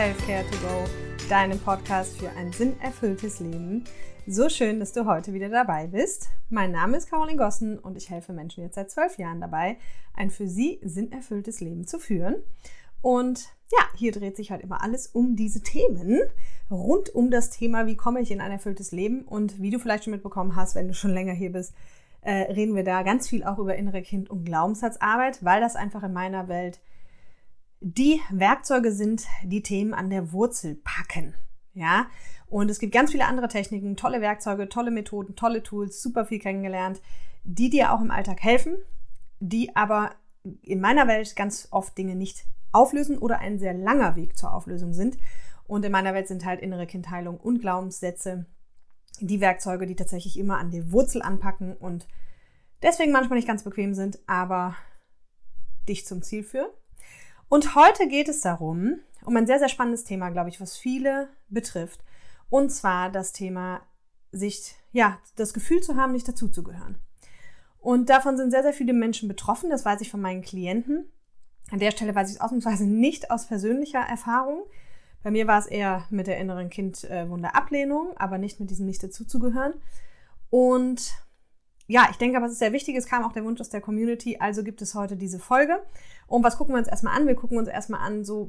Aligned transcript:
Selfcare 0.00 0.46
to 0.50 0.56
Go, 0.66 0.84
deinem 1.28 1.58
Podcast 1.58 2.18
für 2.18 2.30
ein 2.30 2.50
sinnerfülltes 2.54 3.38
Leben. 3.38 3.84
So 4.26 4.48
schön, 4.48 4.80
dass 4.80 4.94
du 4.94 5.04
heute 5.04 5.34
wieder 5.34 5.50
dabei 5.50 5.88
bist. 5.88 6.30
Mein 6.48 6.72
Name 6.72 6.96
ist 6.96 7.10
Caroline 7.10 7.36
Gossen 7.36 7.78
und 7.78 7.98
ich 7.98 8.08
helfe 8.08 8.32
Menschen 8.32 8.64
jetzt 8.64 8.76
seit 8.76 8.90
zwölf 8.90 9.18
Jahren 9.18 9.42
dabei, 9.42 9.76
ein 10.14 10.30
für 10.30 10.48
sie 10.48 10.80
sinnerfülltes 10.82 11.60
Leben 11.60 11.86
zu 11.86 11.98
führen. 11.98 12.36
Und 13.02 13.50
ja, 13.70 13.84
hier 13.94 14.12
dreht 14.12 14.38
sich 14.38 14.50
halt 14.50 14.62
immer 14.62 14.82
alles 14.82 15.06
um 15.06 15.36
diese 15.36 15.60
Themen, 15.60 16.18
rund 16.70 17.14
um 17.14 17.30
das 17.30 17.50
Thema, 17.50 17.86
wie 17.86 17.96
komme 17.98 18.22
ich 18.22 18.30
in 18.30 18.40
ein 18.40 18.52
erfülltes 18.52 18.92
Leben. 18.92 19.20
Und 19.20 19.60
wie 19.60 19.68
du 19.68 19.78
vielleicht 19.78 20.04
schon 20.04 20.14
mitbekommen 20.14 20.56
hast, 20.56 20.76
wenn 20.76 20.88
du 20.88 20.94
schon 20.94 21.10
länger 21.10 21.34
hier 21.34 21.52
bist, 21.52 21.74
äh, 22.22 22.50
reden 22.50 22.74
wir 22.74 22.84
da 22.84 23.02
ganz 23.02 23.28
viel 23.28 23.44
auch 23.44 23.58
über 23.58 23.76
innere 23.76 24.00
Kind- 24.00 24.30
und 24.30 24.46
Glaubenssatzarbeit, 24.46 25.44
weil 25.44 25.60
das 25.60 25.76
einfach 25.76 26.02
in 26.02 26.14
meiner 26.14 26.48
Welt 26.48 26.80
die 27.80 28.20
Werkzeuge 28.30 28.92
sind, 28.92 29.26
die 29.42 29.62
Themen 29.62 29.94
an 29.94 30.10
der 30.10 30.32
Wurzel 30.32 30.76
packen. 30.84 31.34
Ja, 31.72 32.06
und 32.46 32.70
es 32.70 32.78
gibt 32.78 32.92
ganz 32.92 33.12
viele 33.12 33.26
andere 33.26 33.48
Techniken, 33.48 33.96
tolle 33.96 34.20
Werkzeuge, 34.20 34.68
tolle 34.68 34.90
Methoden, 34.90 35.36
tolle 35.36 35.62
Tools, 35.62 36.02
super 36.02 36.26
viel 36.26 36.40
kennengelernt, 36.40 37.00
die 37.44 37.70
dir 37.70 37.92
auch 37.92 38.00
im 38.00 38.10
Alltag 38.10 38.42
helfen, 38.42 38.76
die 39.38 39.74
aber 39.76 40.10
in 40.62 40.80
meiner 40.80 41.06
Welt 41.06 41.36
ganz 41.36 41.68
oft 41.70 41.96
Dinge 41.96 42.16
nicht 42.16 42.44
auflösen 42.72 43.18
oder 43.18 43.38
ein 43.38 43.58
sehr 43.58 43.74
langer 43.74 44.16
Weg 44.16 44.36
zur 44.36 44.52
Auflösung 44.52 44.92
sind. 44.92 45.16
Und 45.66 45.84
in 45.84 45.92
meiner 45.92 46.14
Welt 46.14 46.28
sind 46.28 46.44
halt 46.44 46.60
innere 46.60 46.86
Kindheilung 46.86 47.38
und 47.38 47.60
Glaubenssätze 47.60 48.46
die 49.20 49.40
Werkzeuge, 49.40 49.86
die 49.86 49.96
tatsächlich 49.96 50.38
immer 50.38 50.58
an 50.58 50.70
die 50.70 50.92
Wurzel 50.92 51.22
anpacken 51.22 51.76
und 51.76 52.08
deswegen 52.82 53.12
manchmal 53.12 53.38
nicht 53.38 53.48
ganz 53.48 53.62
bequem 53.62 53.94
sind, 53.94 54.18
aber 54.26 54.74
dich 55.88 56.06
zum 56.06 56.22
Ziel 56.22 56.42
führen. 56.42 56.70
Und 57.50 57.74
heute 57.74 58.06
geht 58.06 58.28
es 58.28 58.42
darum, 58.42 59.00
um 59.24 59.36
ein 59.36 59.46
sehr, 59.48 59.58
sehr 59.58 59.68
spannendes 59.68 60.04
Thema, 60.04 60.30
glaube 60.30 60.50
ich, 60.50 60.60
was 60.60 60.76
viele 60.76 61.28
betrifft. 61.48 62.04
Und 62.48 62.70
zwar 62.70 63.10
das 63.10 63.32
Thema, 63.32 63.80
sich, 64.30 64.76
ja, 64.92 65.18
das 65.34 65.52
Gefühl 65.52 65.82
zu 65.82 65.96
haben, 65.96 66.12
nicht 66.12 66.28
dazuzugehören. 66.28 67.00
Und 67.80 68.08
davon 68.08 68.36
sind 68.36 68.52
sehr, 68.52 68.62
sehr 68.62 68.72
viele 68.72 68.92
Menschen 68.92 69.28
betroffen. 69.28 69.68
Das 69.68 69.84
weiß 69.84 70.00
ich 70.00 70.12
von 70.12 70.20
meinen 70.20 70.42
Klienten. 70.42 71.10
An 71.72 71.80
der 71.80 71.90
Stelle 71.90 72.14
weiß 72.14 72.28
ich 72.28 72.36
es 72.36 72.40
ausnahmsweise 72.40 72.84
nicht 72.84 73.32
aus 73.32 73.48
persönlicher 73.48 73.98
Erfahrung. 73.98 74.62
Bei 75.24 75.32
mir 75.32 75.48
war 75.48 75.58
es 75.58 75.66
eher 75.66 76.06
mit 76.08 76.28
der 76.28 76.38
inneren 76.38 76.70
Kindwunderablehnung, 76.70 78.16
aber 78.16 78.38
nicht 78.38 78.60
mit 78.60 78.70
diesem 78.70 78.86
nicht 78.86 79.02
dazuzugehören. 79.02 79.74
Und 80.50 81.14
ja, 81.90 82.06
ich 82.08 82.18
denke 82.18 82.36
aber, 82.36 82.46
es 82.46 82.52
ist 82.52 82.60
sehr 82.60 82.72
wichtig. 82.72 82.94
Es 82.94 83.06
kam 83.06 83.24
auch 83.24 83.32
der 83.32 83.44
Wunsch 83.44 83.60
aus 83.60 83.68
der 83.68 83.80
Community. 83.80 84.36
Also 84.38 84.62
gibt 84.62 84.80
es 84.80 84.94
heute 84.94 85.16
diese 85.16 85.40
Folge. 85.40 85.82
Und 86.28 86.44
was 86.44 86.56
gucken 86.56 86.72
wir 86.72 86.78
uns 86.78 86.86
erstmal 86.86 87.16
an? 87.16 87.26
Wir 87.26 87.34
gucken 87.34 87.58
uns 87.58 87.66
erstmal 87.66 88.00
an, 88.00 88.24
so 88.24 88.48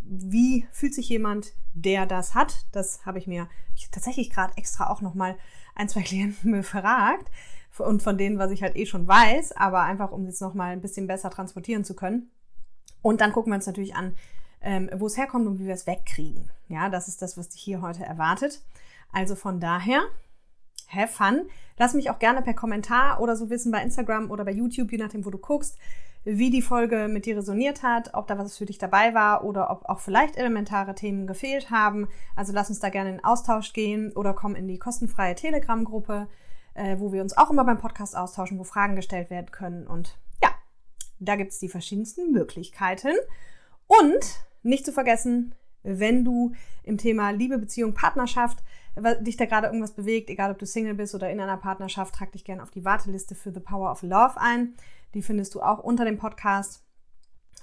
wie 0.00 0.66
fühlt 0.72 0.92
sich 0.92 1.08
jemand, 1.08 1.52
der 1.72 2.04
das 2.04 2.34
hat. 2.34 2.66
Das 2.72 3.06
habe 3.06 3.18
ich 3.18 3.28
mir 3.28 3.48
ich 3.76 3.90
tatsächlich 3.92 4.28
gerade 4.28 4.56
extra 4.56 4.90
auch 4.90 5.02
nochmal 5.02 5.36
ein, 5.76 5.88
zwei 5.88 6.02
Klienten 6.02 6.50
befragt. 6.50 7.30
Und 7.78 8.02
von 8.02 8.18
denen, 8.18 8.38
was 8.38 8.50
ich 8.50 8.64
halt 8.64 8.74
eh 8.74 8.86
schon 8.86 9.06
weiß, 9.06 9.52
aber 9.52 9.82
einfach, 9.82 10.10
um 10.10 10.26
es 10.26 10.40
nochmal 10.40 10.72
ein 10.72 10.80
bisschen 10.80 11.06
besser 11.06 11.30
transportieren 11.30 11.84
zu 11.84 11.94
können. 11.94 12.28
Und 13.02 13.20
dann 13.20 13.32
gucken 13.32 13.52
wir 13.52 13.56
uns 13.56 13.66
natürlich 13.66 13.94
an, 13.94 14.16
ähm, 14.60 14.90
wo 14.96 15.06
es 15.06 15.16
herkommt 15.16 15.46
und 15.46 15.60
wie 15.60 15.66
wir 15.66 15.74
es 15.74 15.86
wegkriegen. 15.86 16.50
Ja, 16.68 16.88
das 16.88 17.06
ist 17.06 17.22
das, 17.22 17.36
was 17.36 17.50
dich 17.50 17.60
hier 17.60 17.82
heute 17.82 18.04
erwartet. 18.04 18.64
Also 19.12 19.36
von 19.36 19.60
daher, 19.60 20.02
have 20.94 21.12
fun. 21.12 21.48
Lass 21.76 21.94
mich 21.94 22.10
auch 22.10 22.18
gerne 22.18 22.42
per 22.42 22.54
Kommentar 22.54 23.20
oder 23.20 23.36
so 23.36 23.50
wissen 23.50 23.72
bei 23.72 23.82
Instagram 23.82 24.30
oder 24.30 24.44
bei 24.44 24.52
YouTube, 24.52 24.92
je 24.92 24.98
nachdem, 24.98 25.24
wo 25.24 25.30
du 25.30 25.38
guckst, 25.38 25.78
wie 26.24 26.50
die 26.50 26.62
Folge 26.62 27.08
mit 27.08 27.26
dir 27.26 27.36
resoniert 27.36 27.82
hat, 27.82 28.14
ob 28.14 28.26
da 28.26 28.38
was 28.38 28.56
für 28.56 28.64
dich 28.64 28.78
dabei 28.78 29.12
war 29.12 29.44
oder 29.44 29.70
ob 29.70 29.84
auch 29.84 30.00
vielleicht 30.00 30.36
elementare 30.36 30.94
Themen 30.94 31.26
gefehlt 31.26 31.70
haben. 31.70 32.08
Also 32.34 32.52
lass 32.52 32.70
uns 32.70 32.80
da 32.80 32.88
gerne 32.88 33.10
in 33.10 33.24
Austausch 33.24 33.72
gehen 33.72 34.12
oder 34.12 34.32
komm 34.32 34.54
in 34.54 34.66
die 34.66 34.78
kostenfreie 34.78 35.34
Telegram-Gruppe, 35.34 36.28
äh, 36.74 36.96
wo 36.98 37.12
wir 37.12 37.20
uns 37.20 37.36
auch 37.36 37.50
immer 37.50 37.64
beim 37.64 37.78
Podcast 37.78 38.16
austauschen, 38.16 38.58
wo 38.58 38.64
Fragen 38.64 38.96
gestellt 38.96 39.28
werden 39.28 39.50
können. 39.50 39.86
Und 39.86 40.16
ja, 40.42 40.48
da 41.18 41.36
gibt 41.36 41.52
es 41.52 41.58
die 41.58 41.68
verschiedensten 41.68 42.32
Möglichkeiten. 42.32 43.14
Und 43.86 44.46
nicht 44.62 44.86
zu 44.86 44.92
vergessen, 44.92 45.54
wenn 45.84 46.24
du 46.24 46.52
im 46.82 46.98
Thema 46.98 47.30
Liebe, 47.30 47.58
Beziehung, 47.58 47.94
Partnerschaft 47.94 48.62
dich 49.20 49.36
da 49.36 49.46
gerade 49.46 49.66
irgendwas 49.66 49.92
bewegt, 49.92 50.30
egal 50.30 50.52
ob 50.52 50.58
du 50.58 50.66
Single 50.66 50.94
bist 50.94 51.14
oder 51.14 51.30
in 51.30 51.40
einer 51.40 51.56
Partnerschaft, 51.56 52.14
trag 52.14 52.32
dich 52.32 52.44
gerne 52.44 52.62
auf 52.62 52.70
die 52.70 52.84
Warteliste 52.84 53.34
für 53.34 53.52
The 53.52 53.60
Power 53.60 53.90
of 53.90 54.02
Love 54.02 54.34
ein. 54.36 54.74
Die 55.14 55.22
findest 55.22 55.54
du 55.54 55.62
auch 55.62 55.80
unter 55.80 56.04
dem 56.04 56.18
Podcast 56.18 56.84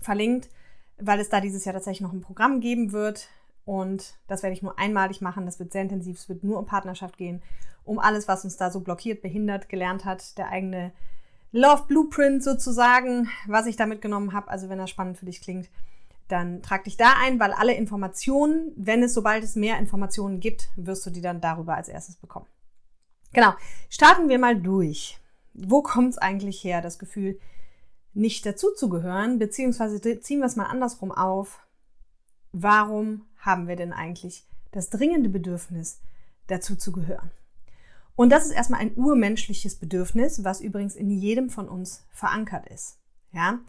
verlinkt, 0.02 0.50
weil 0.98 1.20
es 1.20 1.30
da 1.30 1.40
dieses 1.40 1.64
Jahr 1.66 1.74
tatsächlich 1.74 2.02
noch 2.02 2.14
ein 2.14 2.22
Programm 2.22 2.60
geben 2.60 2.92
wird. 2.92 3.30
Und 3.64 4.16
das 4.28 4.44
werde 4.44 4.56
ich 4.56 4.62
nur 4.62 4.78
einmalig 4.78 5.22
machen. 5.22 5.46
Das 5.46 5.60
wird 5.60 5.72
sehr 5.72 5.84
intensiv. 5.84 6.18
Es 6.18 6.28
wird 6.28 6.44
nur 6.44 6.60
um 6.60 6.66
Partnerschaft 6.66 7.18
gehen, 7.18 7.42
um 7.86 8.00
alles, 8.00 8.28
was 8.28 8.44
uns 8.44 8.58
da 8.58 8.70
so 8.70 8.82
blockiert, 8.82 9.22
behindert, 9.22 9.70
gelernt 9.70 10.04
hat, 10.04 10.38
der 10.38 10.50
eigene 10.50 10.92
Love 11.54 11.84
Blueprint 11.88 12.44
sozusagen, 12.44 13.30
was 13.48 13.68
ich 13.68 13.76
da 13.76 13.86
mitgenommen 13.86 14.34
habe. 14.34 14.50
Also 14.50 14.68
wenn 14.70 14.80
das 14.80 14.90
spannend 14.90 15.18
für 15.18 15.26
dich 15.26 15.42
klingt, 15.42 15.70
dann 16.32 16.62
trag 16.62 16.84
dich 16.86 16.98
da 16.98 17.14
ein, 17.20 17.40
weil 17.40 17.54
alle 17.54 17.74
Informationen, 17.74 18.72
wenn 18.76 19.04
es, 19.04 19.14
sobald 19.14 19.44
es 19.44 19.56
mehr 19.56 19.78
Informationen 19.80 20.40
gibt, 20.40 20.70
wirst 20.76 21.06
du 21.06 21.10
die 21.10 21.22
dann 21.22 21.42
darüber 21.42 21.76
als 21.76 21.90
erstes 21.90 22.16
bekommen. 22.16 22.48
Genau, 23.34 23.54
starten 23.90 24.30
wir 24.30 24.40
mal 24.40 24.60
durch. 24.60 25.20
Wo 25.54 25.82
kommt 25.82 26.14
es 26.14 26.18
eigentlich 26.18 26.64
her, 26.64 26.82
das 26.82 27.00
Gefühl, 27.00 27.40
nicht 28.14 28.46
dazuzugehören, 28.46 29.40
beziehungsweise 29.40 30.02
ziehen 30.20 30.40
wir 30.40 30.46
es 30.46 30.56
mal 30.56 30.66
andersrum 30.66 31.12
auf. 31.12 31.66
Warum 32.52 33.26
haben 33.38 33.68
wir 33.68 33.76
denn 33.76 33.94
eigentlich 33.94 34.46
das 34.72 34.90
dringende 34.90 35.30
Bedürfnis, 35.30 36.02
dazu 36.48 36.76
zu 36.76 36.92
gehören? 36.92 37.32
Und 38.16 38.30
das 38.30 38.46
ist 38.46 38.52
erstmal 38.52 38.82
ein 38.82 38.94
urmenschliches 38.96 39.76
Bedürfnis, 39.76 40.44
was 40.44 40.62
übrigens 40.62 40.96
in 40.96 41.10
jedem 41.10 41.50
von 41.50 41.70
uns 41.70 42.06
verankert 42.12 42.68
ist. 42.68 42.98
Ja? 43.32 43.60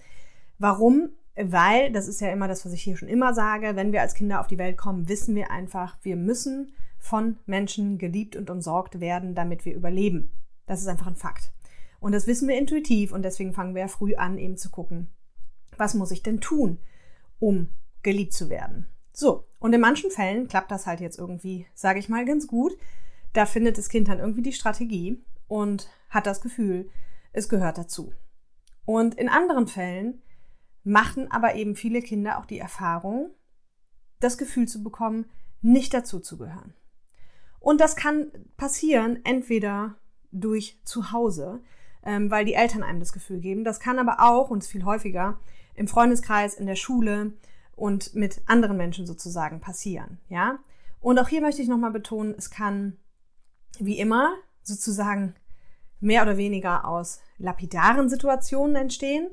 Warum? 0.58 1.10
Weil, 1.34 1.92
das 1.92 2.08
ist 2.08 2.20
ja 2.20 2.30
immer 2.30 2.48
das, 2.48 2.64
was 2.66 2.72
ich 2.72 2.82
hier 2.82 2.96
schon 2.96 3.08
immer 3.08 3.34
sage, 3.34 3.74
wenn 3.74 3.92
wir 3.92 4.02
als 4.02 4.14
Kinder 4.14 4.40
auf 4.40 4.48
die 4.48 4.58
Welt 4.58 4.76
kommen, 4.76 5.08
wissen 5.08 5.34
wir 5.34 5.50
einfach, 5.50 5.96
wir 6.02 6.16
müssen 6.16 6.72
von 6.98 7.38
Menschen 7.46 7.98
geliebt 7.98 8.36
und 8.36 8.50
umsorgt 8.50 9.00
werden, 9.00 9.34
damit 9.34 9.64
wir 9.64 9.74
überleben. 9.74 10.30
Das 10.66 10.80
ist 10.80 10.88
einfach 10.88 11.06
ein 11.06 11.16
Fakt. 11.16 11.52
Und 12.00 12.12
das 12.12 12.26
wissen 12.26 12.48
wir 12.48 12.58
intuitiv 12.58 13.12
und 13.12 13.22
deswegen 13.22 13.54
fangen 13.54 13.74
wir 13.74 13.82
ja 13.82 13.88
früh 13.88 14.14
an, 14.14 14.36
eben 14.36 14.56
zu 14.56 14.70
gucken, 14.70 15.08
was 15.76 15.94
muss 15.94 16.10
ich 16.10 16.22
denn 16.22 16.40
tun, 16.40 16.78
um 17.38 17.68
geliebt 18.02 18.34
zu 18.34 18.50
werden. 18.50 18.86
So, 19.12 19.46
und 19.58 19.72
in 19.72 19.80
manchen 19.80 20.10
Fällen 20.10 20.48
klappt 20.48 20.70
das 20.70 20.86
halt 20.86 21.00
jetzt 21.00 21.18
irgendwie, 21.18 21.66
sage 21.74 21.98
ich 21.98 22.08
mal, 22.08 22.24
ganz 22.24 22.46
gut. 22.46 22.72
Da 23.32 23.46
findet 23.46 23.78
das 23.78 23.88
Kind 23.88 24.08
dann 24.08 24.18
irgendwie 24.18 24.42
die 24.42 24.52
Strategie 24.52 25.22
und 25.48 25.88
hat 26.10 26.26
das 26.26 26.40
Gefühl, 26.40 26.90
es 27.32 27.48
gehört 27.48 27.78
dazu. 27.78 28.12
Und 28.84 29.14
in 29.14 29.28
anderen 29.28 29.66
Fällen 29.66 30.22
machen 30.84 31.30
aber 31.30 31.54
eben 31.54 31.76
viele 31.76 32.02
Kinder 32.02 32.38
auch 32.38 32.46
die 32.46 32.58
Erfahrung, 32.58 33.30
das 34.20 34.38
Gefühl 34.38 34.68
zu 34.68 34.82
bekommen, 34.82 35.26
nicht 35.60 35.94
dazu 35.94 36.20
zu 36.20 36.38
gehören. 36.38 36.74
Und 37.60 37.80
das 37.80 37.94
kann 37.94 38.32
passieren 38.56 39.20
entweder 39.24 39.96
durch 40.32 40.80
zu 40.84 41.12
Hause, 41.12 41.62
ähm, 42.04 42.30
weil 42.30 42.44
die 42.44 42.54
Eltern 42.54 42.82
einem 42.82 42.98
das 42.98 43.12
Gefühl 43.12 43.40
geben. 43.40 43.64
Das 43.64 43.78
kann 43.78 43.98
aber 43.98 44.20
auch, 44.20 44.50
und 44.50 44.62
es 44.62 44.68
viel 44.68 44.84
häufiger, 44.84 45.38
im 45.74 45.86
Freundeskreis, 45.86 46.54
in 46.54 46.66
der 46.66 46.76
Schule 46.76 47.32
und 47.76 48.14
mit 48.14 48.42
anderen 48.46 48.76
Menschen 48.76 49.06
sozusagen 49.06 49.60
passieren. 49.60 50.18
Ja? 50.28 50.58
Und 51.00 51.18
auch 51.18 51.28
hier 51.28 51.40
möchte 51.40 51.62
ich 51.62 51.68
nochmal 51.68 51.92
betonen, 51.92 52.34
es 52.36 52.50
kann 52.50 52.96
wie 53.78 53.98
immer 53.98 54.34
sozusagen 54.62 55.34
mehr 56.00 56.22
oder 56.22 56.36
weniger 56.36 56.86
aus 56.86 57.20
lapidaren 57.38 58.08
Situationen 58.08 58.76
entstehen 58.76 59.30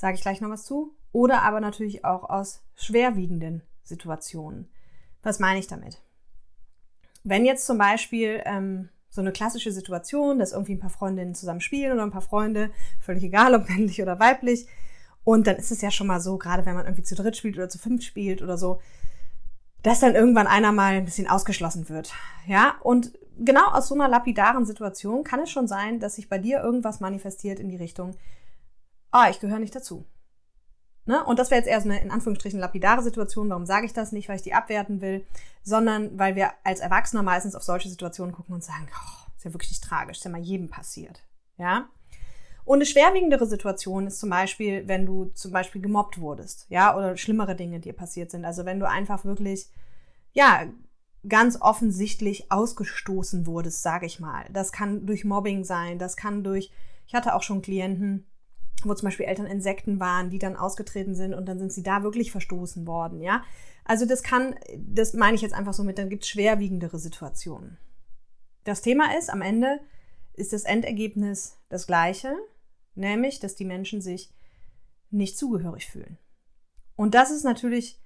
sage 0.00 0.14
ich 0.14 0.22
gleich 0.22 0.40
noch 0.40 0.48
was 0.48 0.64
zu, 0.64 0.94
oder 1.12 1.42
aber 1.42 1.60
natürlich 1.60 2.04
auch 2.04 2.28
aus 2.28 2.62
schwerwiegenden 2.74 3.62
Situationen. 3.82 4.68
Was 5.22 5.38
meine 5.38 5.58
ich 5.58 5.66
damit? 5.66 6.00
Wenn 7.24 7.44
jetzt 7.44 7.66
zum 7.66 7.78
Beispiel 7.78 8.42
ähm, 8.44 8.88
so 9.10 9.20
eine 9.20 9.32
klassische 9.32 9.72
Situation, 9.72 10.38
dass 10.38 10.52
irgendwie 10.52 10.74
ein 10.74 10.80
paar 10.80 10.90
Freundinnen 10.90 11.34
zusammen 11.34 11.60
spielen 11.60 11.92
oder 11.92 12.04
ein 12.04 12.12
paar 12.12 12.22
Freunde, 12.22 12.70
völlig 13.00 13.24
egal, 13.24 13.54
ob 13.54 13.68
männlich 13.68 14.00
oder 14.00 14.18
weiblich, 14.20 14.66
und 15.24 15.46
dann 15.46 15.56
ist 15.56 15.70
es 15.70 15.82
ja 15.82 15.90
schon 15.90 16.06
mal 16.06 16.20
so, 16.20 16.38
gerade 16.38 16.64
wenn 16.64 16.74
man 16.74 16.86
irgendwie 16.86 17.02
zu 17.02 17.14
dritt 17.14 17.36
spielt 17.36 17.56
oder 17.56 17.68
zu 17.68 17.78
fünf 17.78 18.02
spielt 18.02 18.40
oder 18.40 18.56
so, 18.56 18.80
dass 19.82 20.00
dann 20.00 20.14
irgendwann 20.14 20.46
einer 20.46 20.72
mal 20.72 20.94
ein 20.94 21.04
bisschen 21.04 21.28
ausgeschlossen 21.28 21.88
wird. 21.88 22.12
Ja, 22.46 22.76
und 22.82 23.12
genau 23.38 23.66
aus 23.70 23.88
so 23.88 23.94
einer 23.94 24.08
lapidaren 24.08 24.64
Situation 24.64 25.24
kann 25.24 25.40
es 25.40 25.50
schon 25.50 25.68
sein, 25.68 26.00
dass 26.00 26.16
sich 26.16 26.28
bei 26.28 26.38
dir 26.38 26.60
irgendwas 26.60 27.00
manifestiert 27.00 27.60
in 27.60 27.68
die 27.68 27.76
Richtung, 27.76 28.16
ah, 29.10 29.28
ich 29.30 29.40
gehöre 29.40 29.58
nicht 29.58 29.74
dazu. 29.74 30.04
Ne? 31.10 31.24
Und 31.24 31.40
das 31.40 31.50
wäre 31.50 31.58
jetzt 31.58 31.68
eher 31.68 31.80
so 31.80 31.88
eine 31.88 32.00
in 32.00 32.12
Anführungsstrichen 32.12 32.60
lapidare 32.60 33.02
Situation. 33.02 33.50
Warum 33.50 33.66
sage 33.66 33.84
ich 33.84 33.92
das 33.92 34.12
nicht, 34.12 34.28
weil 34.28 34.36
ich 34.36 34.42
die 34.42 34.54
abwerten 34.54 35.00
will, 35.00 35.26
sondern 35.64 36.16
weil 36.16 36.36
wir 36.36 36.52
als 36.62 36.78
Erwachsener 36.78 37.24
meistens 37.24 37.56
auf 37.56 37.64
solche 37.64 37.88
Situationen 37.88 38.32
gucken 38.32 38.54
und 38.54 38.62
sagen, 38.62 38.86
oh, 38.94 39.30
ist 39.36 39.44
ja 39.44 39.52
wirklich 39.52 39.80
tragisch, 39.80 40.18
ist 40.18 40.24
ja 40.24 40.30
mal 40.30 40.40
jedem 40.40 40.68
passiert. 40.68 41.24
Ja? 41.56 41.88
Und 42.64 42.76
eine 42.76 42.86
schwerwiegendere 42.86 43.46
Situation 43.46 44.06
ist 44.06 44.20
zum 44.20 44.30
Beispiel, 44.30 44.86
wenn 44.86 45.04
du 45.04 45.32
zum 45.34 45.50
Beispiel 45.50 45.82
gemobbt 45.82 46.20
wurdest, 46.20 46.66
ja, 46.68 46.96
oder 46.96 47.16
schlimmere 47.16 47.56
Dinge 47.56 47.80
dir 47.80 47.92
passiert 47.92 48.30
sind. 48.30 48.44
Also 48.44 48.64
wenn 48.64 48.78
du 48.78 48.88
einfach 48.88 49.24
wirklich, 49.24 49.68
ja, 50.32 50.62
ganz 51.28 51.60
offensichtlich 51.60 52.52
ausgestoßen 52.52 53.46
wurdest, 53.46 53.82
sage 53.82 54.06
ich 54.06 54.20
mal. 54.20 54.44
Das 54.52 54.70
kann 54.70 55.06
durch 55.06 55.24
Mobbing 55.24 55.64
sein, 55.64 55.98
das 55.98 56.16
kann 56.16 56.44
durch, 56.44 56.70
ich 57.08 57.14
hatte 57.14 57.34
auch 57.34 57.42
schon 57.42 57.62
Klienten, 57.62 58.29
wo 58.84 58.94
zum 58.94 59.06
Beispiel 59.06 59.26
Eltern 59.26 59.46
Insekten 59.46 60.00
waren, 60.00 60.30
die 60.30 60.38
dann 60.38 60.56
ausgetreten 60.56 61.14
sind 61.14 61.34
und 61.34 61.46
dann 61.46 61.58
sind 61.58 61.72
sie 61.72 61.82
da 61.82 62.02
wirklich 62.02 62.32
verstoßen 62.32 62.86
worden, 62.86 63.20
ja. 63.20 63.42
Also 63.84 64.06
das 64.06 64.22
kann, 64.22 64.54
das 64.76 65.14
meine 65.14 65.34
ich 65.34 65.42
jetzt 65.42 65.54
einfach 65.54 65.74
so 65.74 65.82
mit, 65.82 65.98
dann 65.98 66.08
gibt 66.08 66.24
es 66.24 66.28
schwerwiegendere 66.28 66.98
Situationen. 66.98 67.78
Das 68.64 68.82
Thema 68.82 69.16
ist, 69.18 69.30
am 69.30 69.42
Ende 69.42 69.80
ist 70.34 70.52
das 70.52 70.64
Endergebnis 70.64 71.58
das 71.68 71.86
gleiche, 71.86 72.34
nämlich, 72.94 73.40
dass 73.40 73.54
die 73.54 73.64
Menschen 73.64 74.00
sich 74.00 74.32
nicht 75.10 75.36
zugehörig 75.36 75.86
fühlen. 75.86 76.18
Und 76.96 77.14
das 77.14 77.30
ist 77.30 77.44
natürlich, 77.44 77.98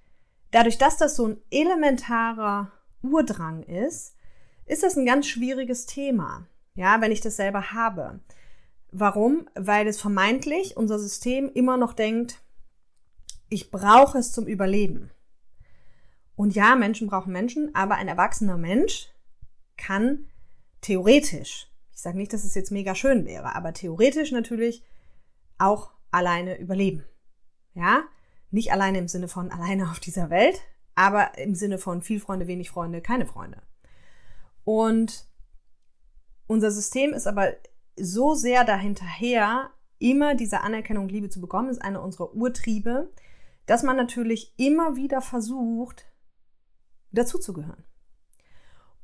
dadurch, 0.50 0.78
dass 0.78 0.96
das 0.96 1.16
so 1.16 1.28
ein 1.28 1.36
elementarer 1.50 2.72
Urdrang 3.02 3.62
ist, 3.64 4.16
ist 4.66 4.82
das 4.82 4.96
ein 4.96 5.04
ganz 5.04 5.26
schwieriges 5.26 5.86
Thema, 5.86 6.46
ja, 6.74 7.00
wenn 7.00 7.12
ich 7.12 7.20
das 7.20 7.36
selber 7.36 7.72
habe. 7.72 8.20
Warum? 8.96 9.48
Weil 9.56 9.88
es 9.88 10.00
vermeintlich 10.00 10.76
unser 10.76 11.00
System 11.00 11.50
immer 11.52 11.76
noch 11.76 11.94
denkt, 11.94 12.40
ich 13.48 13.72
brauche 13.72 14.18
es 14.18 14.30
zum 14.30 14.46
Überleben. 14.46 15.10
Und 16.36 16.54
ja, 16.54 16.76
Menschen 16.76 17.08
brauchen 17.08 17.32
Menschen, 17.32 17.74
aber 17.74 17.96
ein 17.96 18.06
erwachsener 18.06 18.56
Mensch 18.56 19.08
kann 19.76 20.28
theoretisch, 20.80 21.66
ich 21.92 22.00
sage 22.00 22.16
nicht, 22.16 22.32
dass 22.32 22.44
es 22.44 22.54
jetzt 22.54 22.70
mega 22.70 22.94
schön 22.94 23.26
wäre, 23.26 23.56
aber 23.56 23.72
theoretisch 23.72 24.30
natürlich 24.30 24.84
auch 25.58 25.90
alleine 26.12 26.56
überleben. 26.60 27.04
Ja, 27.74 28.04
nicht 28.52 28.70
alleine 28.70 28.98
im 28.98 29.08
Sinne 29.08 29.26
von 29.26 29.50
alleine 29.50 29.90
auf 29.90 29.98
dieser 29.98 30.30
Welt, 30.30 30.60
aber 30.94 31.36
im 31.36 31.56
Sinne 31.56 31.78
von 31.78 32.00
viel 32.00 32.20
Freunde, 32.20 32.46
wenig 32.46 32.70
Freunde, 32.70 33.00
keine 33.00 33.26
Freunde. 33.26 33.60
Und 34.62 35.26
unser 36.46 36.70
System 36.70 37.12
ist 37.12 37.26
aber 37.26 37.54
so 37.96 38.34
sehr 38.34 38.64
dahinterher, 38.64 39.70
immer 39.98 40.34
diese 40.34 40.60
Anerkennung, 40.60 41.08
Liebe 41.08 41.30
zu 41.30 41.40
bekommen, 41.40 41.68
ist 41.68 41.82
eine 41.82 42.00
unserer 42.00 42.34
Urtriebe, 42.34 43.10
dass 43.66 43.82
man 43.82 43.96
natürlich 43.96 44.52
immer 44.56 44.96
wieder 44.96 45.20
versucht, 45.20 46.06
dazuzugehören. 47.12 47.84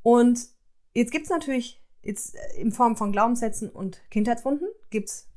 Und 0.03 0.47
jetzt 0.93 1.11
gibt 1.11 1.25
es 1.25 1.31
natürlich 1.31 1.81
jetzt 2.01 2.35
in 2.57 2.71
Form 2.71 2.95
von 2.95 3.11
Glaubenssätzen 3.11 3.69
und 3.69 4.01
Kindheitswunden 4.09 4.67
gibt 4.89 5.09
es 5.09 5.27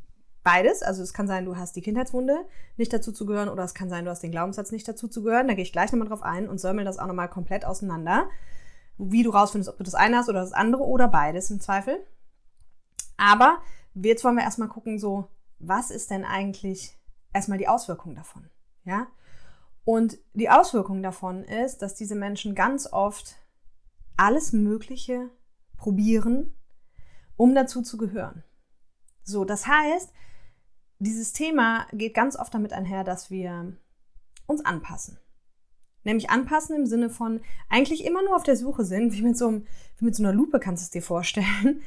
beides. 0.42 0.82
Also 0.82 1.02
es 1.02 1.12
kann 1.12 1.26
sein, 1.26 1.44
du 1.44 1.56
hast 1.56 1.76
die 1.76 1.82
Kindheitswunde 1.82 2.46
nicht 2.76 2.92
dazu 2.92 3.12
zu 3.12 3.26
gehören 3.26 3.48
oder 3.48 3.64
es 3.64 3.74
kann 3.74 3.88
sein, 3.88 4.04
du 4.04 4.10
hast 4.10 4.22
den 4.22 4.30
Glaubenssatz 4.30 4.72
nicht 4.72 4.86
dazu 4.88 5.08
zu 5.08 5.22
gehören. 5.22 5.48
Da 5.48 5.54
gehe 5.54 5.64
ich 5.64 5.72
gleich 5.72 5.92
nochmal 5.92 6.08
drauf 6.08 6.22
ein 6.22 6.48
und 6.48 6.58
säumel 6.58 6.84
das 6.84 6.98
auch 6.98 7.06
nochmal 7.06 7.28
komplett 7.28 7.64
auseinander. 7.64 8.28
Wie 8.96 9.22
du 9.22 9.30
rausfindest, 9.30 9.70
ob 9.70 9.78
du 9.78 9.84
das 9.84 9.94
eine 9.94 10.18
hast 10.18 10.28
oder 10.28 10.40
das 10.40 10.52
andere 10.52 10.84
oder 10.84 11.08
beides 11.08 11.50
im 11.50 11.60
Zweifel. 11.60 11.98
Aber 13.25 13.62
jetzt 13.94 14.23
wollen 14.23 14.37
wir 14.37 14.43
erstmal 14.43 14.69
gucken, 14.69 14.99
so, 14.99 15.31
was 15.59 15.91
ist 15.91 16.11
denn 16.11 16.26
eigentlich 16.26 16.99
erstmal 17.32 17.56
die 17.56 17.69
Auswirkung 17.69 18.15
davon? 18.15 18.50
Ja? 18.85 19.06
Und 19.85 20.19
die 20.35 20.50
Auswirkung 20.50 21.03
davon 21.03 21.43
ist, 21.43 21.79
dass 21.79 21.94
diese 21.94 22.17
Menschen 22.17 22.55
ganz 22.55 22.87
oft 22.93 23.37
alles 24.19 24.53
Mögliche 24.53 25.31
probieren, 25.79 26.55
um 27.37 27.55
dazu 27.55 27.81
zu 27.81 27.97
gehören. 27.97 28.44
So, 29.23 29.47
das 29.47 29.67
heißt, 29.67 30.12
dieses 30.99 31.32
Thema 31.32 31.87
geht 31.93 32.12
ganz 32.12 32.37
oft 32.37 32.53
damit 32.53 32.75
einher, 32.75 33.05
dass 33.05 33.31
wir 33.31 33.75
uns 34.47 34.62
anpassen. 34.62 35.19
Nämlich 36.03 36.29
anpassen 36.29 36.76
im 36.76 36.85
Sinne 36.85 37.09
von 37.09 37.41
eigentlich 37.71 38.05
immer 38.05 38.23
nur 38.23 38.37
auf 38.37 38.43
der 38.43 38.56
Suche 38.56 38.85
sind, 38.85 39.15
wie 39.15 39.23
mit 39.23 39.38
so, 39.38 39.49
einem, 39.49 39.67
wie 39.97 40.05
mit 40.05 40.15
so 40.15 40.23
einer 40.23 40.35
Lupe 40.35 40.61
kannst 40.61 40.82
du 40.82 40.85
es 40.85 40.91
dir 40.91 41.03
vorstellen, 41.03 41.81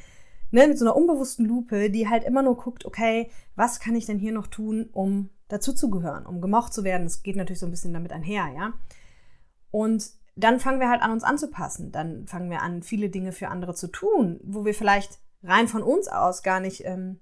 ne, 0.50 0.66
mit 0.68 0.78
so 0.78 0.84
einer 0.84 0.96
unbewussten 0.96 1.46
Lupe, 1.46 1.90
die 1.90 2.08
halt 2.08 2.24
immer 2.24 2.42
nur 2.42 2.56
guckt, 2.56 2.84
okay, 2.84 3.30
was 3.56 3.80
kann 3.80 3.96
ich 3.96 4.06
denn 4.06 4.18
hier 4.18 4.32
noch 4.32 4.46
tun, 4.46 4.88
um 4.92 5.30
dazuzugehören, 5.48 6.26
um 6.26 6.40
gemocht 6.40 6.72
zu 6.72 6.84
werden. 6.84 7.04
Das 7.04 7.22
geht 7.22 7.36
natürlich 7.36 7.60
so 7.60 7.66
ein 7.66 7.70
bisschen 7.70 7.92
damit 7.92 8.12
einher, 8.12 8.48
ja. 8.54 8.74
Und 9.70 10.10
dann 10.36 10.60
fangen 10.60 10.80
wir 10.80 10.88
halt 10.88 11.02
an, 11.02 11.10
uns 11.10 11.24
anzupassen. 11.24 11.90
Dann 11.90 12.26
fangen 12.26 12.50
wir 12.50 12.62
an, 12.62 12.82
viele 12.82 13.08
Dinge 13.08 13.32
für 13.32 13.48
andere 13.48 13.74
zu 13.74 13.88
tun, 13.88 14.40
wo 14.44 14.64
wir 14.64 14.74
vielleicht 14.74 15.18
rein 15.42 15.68
von 15.68 15.82
uns 15.82 16.08
aus 16.08 16.42
gar 16.42 16.60
nicht 16.60 16.84
ähm, 16.84 17.20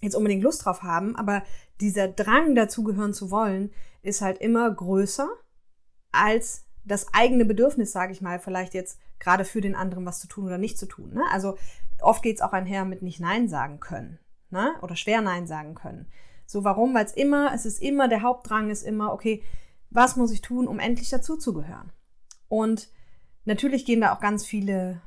jetzt 0.00 0.14
unbedingt 0.14 0.42
Lust 0.42 0.64
drauf 0.64 0.82
haben, 0.82 1.16
aber 1.16 1.42
dieser 1.80 2.08
Drang 2.08 2.54
dazugehören 2.54 3.12
zu 3.12 3.30
wollen, 3.30 3.70
ist 4.02 4.20
halt 4.20 4.38
immer 4.38 4.70
größer 4.70 5.28
als 6.12 6.64
das 6.84 7.12
eigene 7.12 7.44
Bedürfnis, 7.44 7.92
sage 7.92 8.12
ich 8.12 8.22
mal, 8.22 8.38
vielleicht 8.38 8.74
jetzt 8.74 8.98
gerade 9.18 9.44
für 9.44 9.60
den 9.60 9.74
anderen 9.74 10.06
was 10.06 10.20
zu 10.20 10.28
tun 10.28 10.46
oder 10.46 10.58
nicht 10.58 10.78
zu 10.78 10.86
tun. 10.86 11.12
Ne? 11.12 11.22
Also 11.32 11.58
oft 12.00 12.22
geht 12.22 12.36
es 12.36 12.42
auch 12.42 12.52
einher 12.52 12.84
mit 12.84 13.02
nicht 13.02 13.20
Nein 13.20 13.48
sagen 13.48 13.80
können 13.80 14.18
ne? 14.50 14.74
oder 14.82 14.96
schwer 14.96 15.20
Nein 15.20 15.46
sagen 15.46 15.74
können. 15.74 16.06
So, 16.46 16.64
warum? 16.64 16.94
Weil 16.94 17.04
es 17.04 17.12
immer, 17.12 17.52
es 17.54 17.66
ist 17.66 17.82
immer, 17.82 18.08
der 18.08 18.22
Hauptdrang 18.22 18.70
ist 18.70 18.82
immer, 18.82 19.12
okay, 19.12 19.42
was 19.90 20.16
muss 20.16 20.32
ich 20.32 20.40
tun, 20.40 20.66
um 20.66 20.78
endlich 20.78 21.10
dazuzugehören? 21.10 21.92
Und 22.48 22.88
natürlich 23.44 23.84
gehen 23.84 24.00
da 24.00 24.14
auch 24.14 24.20
ganz 24.20 24.46
viele 24.46 25.02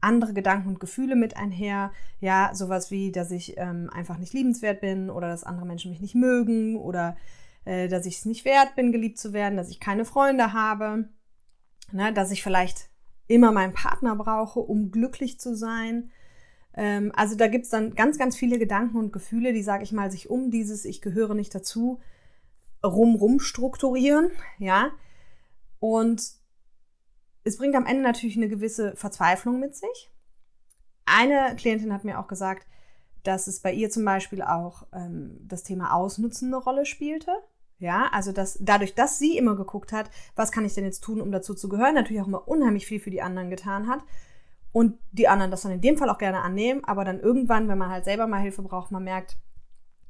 andere 0.00 0.32
Gedanken 0.32 0.68
und 0.68 0.80
Gefühle 0.80 1.16
mit 1.16 1.36
einher. 1.36 1.92
Ja, 2.20 2.54
sowas 2.54 2.90
wie, 2.90 3.12
dass 3.12 3.30
ich 3.30 3.58
ähm, 3.58 3.90
einfach 3.92 4.16
nicht 4.16 4.32
liebenswert 4.32 4.80
bin 4.80 5.10
oder 5.10 5.28
dass 5.28 5.44
andere 5.44 5.66
Menschen 5.66 5.90
mich 5.90 6.00
nicht 6.00 6.14
mögen 6.14 6.76
oder 6.76 7.16
äh, 7.66 7.88
dass 7.88 8.06
ich 8.06 8.16
es 8.18 8.24
nicht 8.24 8.46
wert 8.46 8.74
bin, 8.76 8.92
geliebt 8.92 9.18
zu 9.18 9.34
werden, 9.34 9.56
dass 9.56 9.68
ich 9.68 9.80
keine 9.80 10.06
Freunde 10.06 10.54
habe, 10.54 11.10
ne, 11.92 12.12
dass 12.14 12.30
ich 12.30 12.42
vielleicht 12.42 12.88
immer 13.26 13.52
meinen 13.52 13.74
Partner 13.74 14.16
brauche, 14.16 14.60
um 14.60 14.90
glücklich 14.90 15.38
zu 15.38 15.54
sein. 15.54 16.10
Ähm, 16.74 17.12
also 17.14 17.36
da 17.36 17.48
gibt's 17.48 17.70
dann 17.70 17.94
ganz, 17.94 18.18
ganz 18.18 18.36
viele 18.36 18.58
Gedanken 18.58 18.96
und 18.96 19.12
Gefühle, 19.12 19.52
die, 19.52 19.62
sage 19.62 19.84
ich 19.84 19.92
mal, 19.92 20.10
sich 20.10 20.30
um 20.30 20.50
dieses 20.50 20.84
Ich 20.84 21.00
gehöre 21.00 21.34
nicht 21.34 21.54
dazu 21.54 22.00
rum, 22.84 23.16
rum 23.16 23.40
strukturieren, 23.40 24.30
ja. 24.58 24.90
Und 25.78 26.22
es 27.44 27.56
bringt 27.56 27.74
am 27.74 27.86
Ende 27.86 28.02
natürlich 28.02 28.36
eine 28.36 28.48
gewisse 28.48 28.94
Verzweiflung 28.96 29.60
mit 29.60 29.74
sich. 29.74 30.10
Eine 31.06 31.56
Klientin 31.56 31.92
hat 31.92 32.04
mir 32.04 32.18
auch 32.18 32.28
gesagt, 32.28 32.66
dass 33.22 33.46
es 33.46 33.60
bei 33.60 33.72
ihr 33.72 33.90
zum 33.90 34.04
Beispiel 34.04 34.42
auch 34.42 34.86
ähm, 34.92 35.38
das 35.42 35.62
Thema 35.62 35.92
Ausnutzen 35.92 36.48
eine 36.48 36.62
Rolle 36.62 36.86
spielte. 36.86 37.32
Ja, 37.78 38.10
also 38.12 38.30
dass 38.30 38.58
dadurch, 38.60 38.94
dass 38.94 39.18
sie 39.18 39.38
immer 39.38 39.56
geguckt 39.56 39.92
hat, 39.92 40.10
was 40.36 40.52
kann 40.52 40.66
ich 40.66 40.74
denn 40.74 40.84
jetzt 40.84 41.00
tun, 41.00 41.20
um 41.20 41.32
dazu 41.32 41.54
zu 41.54 41.68
gehören, 41.70 41.94
natürlich 41.94 42.22
auch 42.22 42.26
immer 42.26 42.46
unheimlich 42.46 42.86
viel 42.86 43.00
für 43.00 43.10
die 43.10 43.22
anderen 43.22 43.48
getan 43.48 43.88
hat. 43.88 44.00
Und 44.72 44.98
die 45.12 45.28
anderen 45.28 45.50
das 45.50 45.62
dann 45.62 45.72
in 45.72 45.80
dem 45.80 45.96
Fall 45.96 46.10
auch 46.10 46.18
gerne 46.18 46.42
annehmen, 46.42 46.84
aber 46.84 47.04
dann 47.04 47.20
irgendwann, 47.20 47.68
wenn 47.68 47.78
man 47.78 47.90
halt 47.90 48.04
selber 48.04 48.26
mal 48.26 48.40
Hilfe 48.40 48.62
braucht, 48.62 48.92
man 48.92 49.04
merkt, 49.04 49.38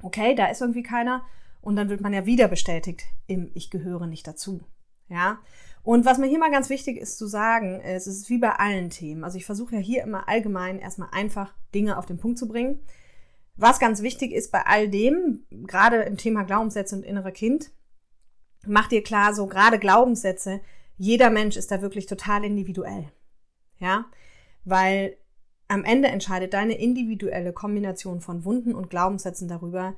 okay, 0.02 0.34
da 0.34 0.46
ist 0.46 0.60
irgendwie 0.60 0.82
keiner. 0.82 1.24
Und 1.60 1.76
dann 1.76 1.88
wird 1.88 2.00
man 2.00 2.12
ja 2.12 2.26
wieder 2.26 2.48
bestätigt 2.48 3.02
im 3.26 3.50
Ich 3.54 3.70
gehöre 3.70 4.06
nicht 4.06 4.26
dazu. 4.26 4.60
Ja. 5.08 5.40
Und 5.82 6.04
was 6.04 6.18
mir 6.18 6.26
hier 6.26 6.38
mal 6.38 6.50
ganz 6.50 6.68
wichtig 6.68 6.98
ist 6.98 7.18
zu 7.18 7.26
sagen, 7.26 7.80
es 7.80 8.06
ist 8.06 8.28
wie 8.28 8.38
bei 8.38 8.52
allen 8.52 8.90
Themen. 8.90 9.24
Also 9.24 9.38
ich 9.38 9.46
versuche 9.46 9.76
ja 9.76 9.80
hier 9.80 10.02
immer 10.02 10.28
allgemein 10.28 10.78
erstmal 10.78 11.08
einfach 11.12 11.54
Dinge 11.74 11.98
auf 11.98 12.06
den 12.06 12.18
Punkt 12.18 12.38
zu 12.38 12.48
bringen. 12.48 12.80
Was 13.56 13.78
ganz 13.78 14.02
wichtig 14.02 14.32
ist 14.32 14.52
bei 14.52 14.64
all 14.66 14.88
dem, 14.88 15.44
gerade 15.50 16.02
im 16.02 16.16
Thema 16.16 16.44
Glaubenssätze 16.44 16.96
und 16.96 17.02
innere 17.02 17.32
Kind, 17.32 17.72
mach 18.66 18.88
dir 18.88 19.02
klar, 19.02 19.34
so 19.34 19.46
gerade 19.46 19.78
Glaubenssätze, 19.78 20.60
jeder 20.96 21.30
Mensch 21.30 21.56
ist 21.56 21.70
da 21.70 21.82
wirklich 21.82 22.06
total 22.06 22.44
individuell. 22.44 23.10
Ja, 23.78 24.06
weil 24.64 25.16
am 25.68 25.84
Ende 25.84 26.08
entscheidet 26.08 26.52
deine 26.52 26.74
individuelle 26.74 27.52
Kombination 27.52 28.20
von 28.20 28.44
Wunden 28.44 28.74
und 28.74 28.90
Glaubenssätzen 28.90 29.48
darüber, 29.48 29.94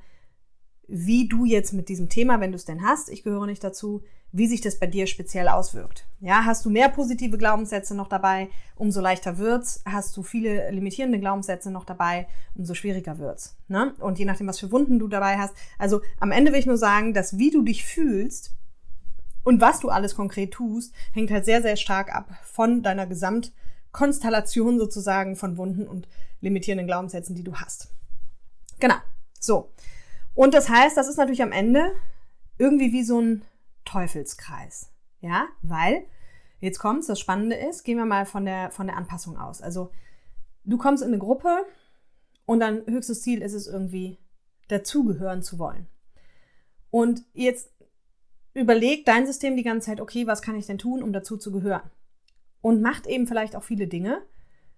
wie 0.87 1.27
du 1.27 1.45
jetzt 1.45 1.73
mit 1.73 1.89
diesem 1.89 2.09
Thema, 2.09 2.39
wenn 2.39 2.51
du 2.51 2.57
es 2.57 2.65
denn 2.65 2.83
hast, 2.83 3.09
ich 3.09 3.23
gehöre 3.23 3.47
nicht 3.47 3.63
dazu, 3.63 4.03
wie 4.31 4.47
sich 4.47 4.61
das 4.61 4.79
bei 4.79 4.87
dir 4.87 5.05
speziell 5.07 5.47
auswirkt. 5.47 6.07
Ja, 6.19 6.43
hast 6.45 6.65
du 6.65 6.69
mehr 6.69 6.89
positive 6.89 7.37
Glaubenssätze 7.37 7.95
noch 7.95 8.07
dabei, 8.07 8.49
umso 8.75 8.99
leichter 8.99 9.37
wird's. 9.37 9.83
Hast 9.85 10.17
du 10.17 10.23
viele 10.23 10.71
limitierende 10.71 11.19
Glaubenssätze 11.19 11.71
noch 11.71 11.85
dabei, 11.85 12.27
umso 12.55 12.73
schwieriger 12.73 13.19
wird's. 13.19 13.55
Ne? 13.67 13.93
Und 13.99 14.17
je 14.17 14.25
nachdem, 14.25 14.47
was 14.47 14.59
für 14.59 14.71
Wunden 14.71 14.97
du 14.97 15.07
dabei 15.07 15.37
hast. 15.37 15.55
Also 15.77 16.01
am 16.19 16.31
Ende 16.31 16.51
will 16.51 16.59
ich 16.59 16.65
nur 16.65 16.77
sagen, 16.77 17.13
dass 17.13 17.37
wie 17.37 17.51
du 17.51 17.61
dich 17.61 17.85
fühlst 17.85 18.55
und 19.43 19.61
was 19.61 19.79
du 19.79 19.89
alles 19.89 20.15
konkret 20.15 20.51
tust, 20.51 20.93
hängt 21.13 21.29
halt 21.29 21.45
sehr, 21.45 21.61
sehr 21.61 21.77
stark 21.77 22.13
ab 22.13 22.29
von 22.43 22.81
deiner 22.81 23.05
Gesamtkonstellation 23.93 24.79
sozusagen 24.79 25.35
von 25.35 25.57
Wunden 25.57 25.87
und 25.87 26.07
limitierenden 26.41 26.87
Glaubenssätzen, 26.87 27.35
die 27.35 27.43
du 27.43 27.55
hast. 27.55 27.93
Genau. 28.79 28.95
So. 29.39 29.71
Und 30.35 30.53
das 30.53 30.67
heißt, 30.67 30.97
das 30.97 31.07
ist 31.07 31.17
natürlich 31.17 31.43
am 31.43 31.51
Ende 31.51 31.93
irgendwie 32.57 32.91
wie 32.91 33.03
so 33.03 33.19
ein 33.21 33.43
Teufelskreis. 33.85 34.89
Ja, 35.21 35.47
weil, 35.61 36.05
jetzt 36.59 36.79
kommt's, 36.79 37.07
das 37.07 37.19
Spannende 37.19 37.55
ist, 37.55 37.83
gehen 37.83 37.97
wir 37.97 38.05
mal 38.05 38.25
von 38.25 38.45
der, 38.45 38.71
von 38.71 38.87
der 38.87 38.97
Anpassung 38.97 39.37
aus. 39.37 39.61
Also, 39.61 39.91
du 40.65 40.77
kommst 40.77 41.03
in 41.03 41.09
eine 41.09 41.19
Gruppe 41.19 41.65
und 42.45 42.59
dann 42.59 42.85
höchstes 42.87 43.21
Ziel 43.21 43.41
ist 43.41 43.53
es 43.53 43.67
irgendwie, 43.67 44.17
dazugehören 44.67 45.43
zu 45.43 45.59
wollen. 45.59 45.87
Und 46.89 47.23
jetzt 47.33 47.71
überlegt 48.53 49.07
dein 49.07 49.25
System 49.25 49.55
die 49.55 49.63
ganze 49.63 49.87
Zeit, 49.87 50.01
okay, 50.01 50.27
was 50.27 50.41
kann 50.41 50.55
ich 50.55 50.65
denn 50.65 50.77
tun, 50.77 51.03
um 51.03 51.13
dazu 51.13 51.37
zu 51.37 51.51
gehören? 51.51 51.89
Und 52.63 52.81
macht 52.81 53.07
eben 53.07 53.27
vielleicht 53.27 53.57
auch 53.57 53.63
viele 53.63 53.87
Dinge, 53.87 54.21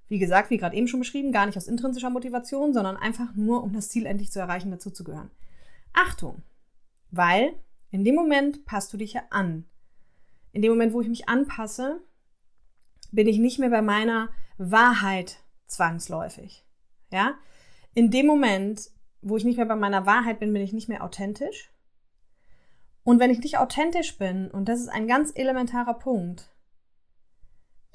wie 0.07 0.17
gesagt, 0.17 0.49
wie 0.49 0.57
gerade 0.57 0.75
eben 0.75 0.87
schon 0.87 0.99
beschrieben, 0.99 1.31
gar 1.31 1.45
nicht 1.45 1.55
aus 1.55 1.67
intrinsischer 1.67 2.09
Motivation, 2.09 2.73
sondern 2.73 2.97
einfach 2.97 3.35
nur, 3.35 3.63
um 3.63 3.73
das 3.73 3.89
Ziel 3.89 4.07
endlich 4.07 4.31
zu 4.31 4.39
erreichen, 4.39 4.71
dazu 4.71 4.89
zu 4.89 5.03
gehören. 5.03 5.29
Achtung, 5.93 6.41
weil 7.11 7.53
in 7.91 8.03
dem 8.03 8.15
Moment 8.15 8.65
passt 8.65 8.91
du 8.91 8.97
dich 8.97 9.13
ja 9.13 9.21
an. 9.29 9.65
In 10.51 10.63
dem 10.63 10.71
Moment, 10.71 10.93
wo 10.93 11.01
ich 11.01 11.07
mich 11.07 11.29
anpasse, 11.29 12.01
bin 13.11 13.27
ich 13.27 13.37
nicht 13.37 13.59
mehr 13.59 13.69
bei 13.69 13.83
meiner 13.83 14.29
Wahrheit 14.57 15.37
zwangsläufig. 15.67 16.65
Ja? 17.11 17.35
In 17.93 18.09
dem 18.09 18.25
Moment, 18.25 18.89
wo 19.21 19.37
ich 19.37 19.43
nicht 19.43 19.57
mehr 19.57 19.67
bei 19.67 19.75
meiner 19.75 20.07
Wahrheit 20.07 20.39
bin, 20.39 20.53
bin 20.53 20.63
ich 20.63 20.73
nicht 20.73 20.89
mehr 20.89 21.03
authentisch. 21.03 21.71
Und 23.03 23.19
wenn 23.19 23.29
ich 23.29 23.39
nicht 23.39 23.59
authentisch 23.59 24.17
bin, 24.17 24.49
und 24.49 24.67
das 24.67 24.79
ist 24.79 24.89
ein 24.89 25.07
ganz 25.07 25.31
elementarer 25.35 25.93
Punkt, 25.93 26.49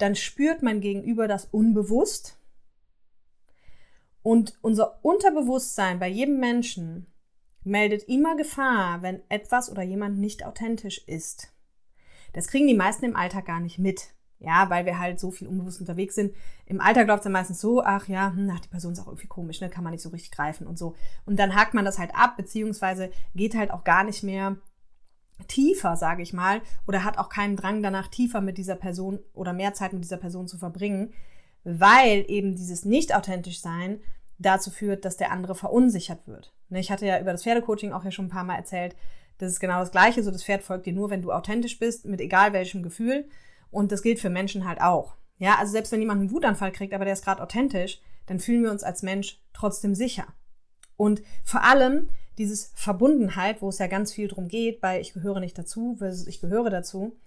dann 0.01 0.15
spürt 0.15 0.63
mein 0.63 0.81
Gegenüber 0.81 1.27
das 1.27 1.45
unbewusst. 1.45 2.37
Und 4.23 4.57
unser 4.61 5.03
Unterbewusstsein 5.03 5.99
bei 5.99 6.07
jedem 6.07 6.39
Menschen 6.39 7.07
meldet 7.63 8.03
immer 8.03 8.35
Gefahr, 8.35 9.01
wenn 9.01 9.21
etwas 9.29 9.71
oder 9.71 9.83
jemand 9.83 10.17
nicht 10.17 10.45
authentisch 10.45 10.99
ist. 11.07 11.53
Das 12.33 12.47
kriegen 12.47 12.67
die 12.67 12.75
meisten 12.75 13.05
im 13.05 13.15
Alltag 13.15 13.45
gar 13.45 13.59
nicht 13.59 13.77
mit. 13.77 14.13
Ja, 14.39 14.71
weil 14.71 14.87
wir 14.87 14.97
halt 14.97 15.19
so 15.19 15.29
viel 15.29 15.47
unbewusst 15.47 15.81
unterwegs 15.81 16.15
sind. 16.15 16.33
Im 16.65 16.81
Alltag 16.81 17.07
läuft 17.07 17.19
es 17.19 17.23
dann 17.25 17.33
meistens 17.33 17.61
so, 17.61 17.83
ach 17.83 18.07
ja, 18.07 18.33
hm, 18.33 18.49
ach, 18.51 18.59
die 18.59 18.69
Person 18.69 18.93
ist 18.93 18.99
auch 18.99 19.07
irgendwie 19.07 19.27
komisch, 19.27 19.61
ne, 19.61 19.69
kann 19.69 19.83
man 19.83 19.91
nicht 19.91 20.01
so 20.01 20.09
richtig 20.09 20.31
greifen 20.31 20.65
und 20.65 20.79
so. 20.79 20.95
Und 21.27 21.37
dann 21.37 21.53
hakt 21.53 21.75
man 21.75 21.85
das 21.85 21.99
halt 21.99 22.15
ab, 22.15 22.37
beziehungsweise 22.37 23.11
geht 23.35 23.53
halt 23.53 23.69
auch 23.69 23.83
gar 23.83 24.03
nicht 24.03 24.23
mehr 24.23 24.57
tiefer, 25.47 25.95
sage 25.95 26.23
ich 26.23 26.33
mal, 26.33 26.61
oder 26.87 27.03
hat 27.03 27.17
auch 27.17 27.29
keinen 27.29 27.55
Drang 27.55 27.81
danach, 27.83 28.07
tiefer 28.07 28.41
mit 28.41 28.57
dieser 28.57 28.75
Person 28.75 29.19
oder 29.33 29.53
mehr 29.53 29.73
Zeit 29.73 29.93
mit 29.93 30.03
dieser 30.03 30.17
Person 30.17 30.47
zu 30.47 30.57
verbringen, 30.57 31.13
weil 31.63 32.25
eben 32.27 32.55
dieses 32.55 32.85
nicht 32.85 33.15
authentisch 33.15 33.61
sein 33.61 33.99
dazu 34.37 34.71
führt, 34.71 35.05
dass 35.05 35.17
der 35.17 35.31
andere 35.31 35.55
verunsichert 35.55 36.27
wird. 36.27 36.53
Ne, 36.69 36.79
ich 36.79 36.91
hatte 36.91 37.05
ja 37.05 37.19
über 37.19 37.31
das 37.31 37.43
Pferdecoaching 37.43 37.93
auch 37.93 38.03
ja 38.03 38.11
schon 38.11 38.25
ein 38.25 38.29
paar 38.29 38.43
Mal 38.43 38.55
erzählt, 38.55 38.95
das 39.41 39.53
ist 39.53 39.59
genau 39.59 39.79
das 39.79 39.91
Gleiche. 39.91 40.21
So, 40.21 40.29
das 40.29 40.43
Pferd 40.43 40.61
folgt 40.61 40.85
dir 40.85 40.93
nur, 40.93 41.09
wenn 41.09 41.23
du 41.23 41.31
authentisch 41.31 41.79
bist, 41.79 42.05
mit 42.05 42.21
egal 42.21 42.53
welchem 42.53 42.83
Gefühl. 42.83 43.27
Und 43.71 43.91
das 43.91 44.03
gilt 44.03 44.19
für 44.19 44.29
Menschen 44.29 44.67
halt 44.67 44.81
auch. 44.81 45.15
Ja, 45.39 45.55
also 45.57 45.71
selbst 45.71 45.91
wenn 45.91 45.99
jemand 45.99 46.21
einen 46.21 46.31
Wutanfall 46.31 46.71
kriegt, 46.71 46.93
aber 46.93 47.05
der 47.05 47.13
ist 47.15 47.25
gerade 47.25 47.41
authentisch, 47.41 47.99
dann 48.27 48.39
fühlen 48.39 48.61
wir 48.61 48.69
uns 48.69 48.83
als 48.83 49.01
Mensch 49.01 49.41
trotzdem 49.53 49.95
sicher. 49.95 50.27
Und 50.95 51.23
vor 51.43 51.63
allem 51.63 52.09
dieses 52.37 52.71
Verbundenheit, 52.75 53.61
wo 53.61 53.69
es 53.69 53.79
ja 53.79 53.87
ganz 53.87 54.13
viel 54.13 54.27
drum 54.27 54.47
geht, 54.47 54.81
bei 54.81 54.99
ich 54.99 55.13
gehöre 55.13 55.39
nicht 55.39 55.57
dazu 55.57 55.95
versus 55.97 56.27
ich 56.27 56.41
gehöre 56.41 56.69
dazu. 56.69 57.17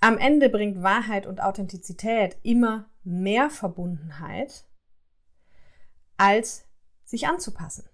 Am 0.00 0.18
Ende 0.18 0.48
bringt 0.48 0.82
Wahrheit 0.82 1.26
und 1.26 1.42
Authentizität 1.42 2.36
immer 2.42 2.88
mehr 3.04 3.50
Verbundenheit, 3.50 4.64
als 6.16 6.66
sich 7.04 7.26
anzupassen. 7.26 7.84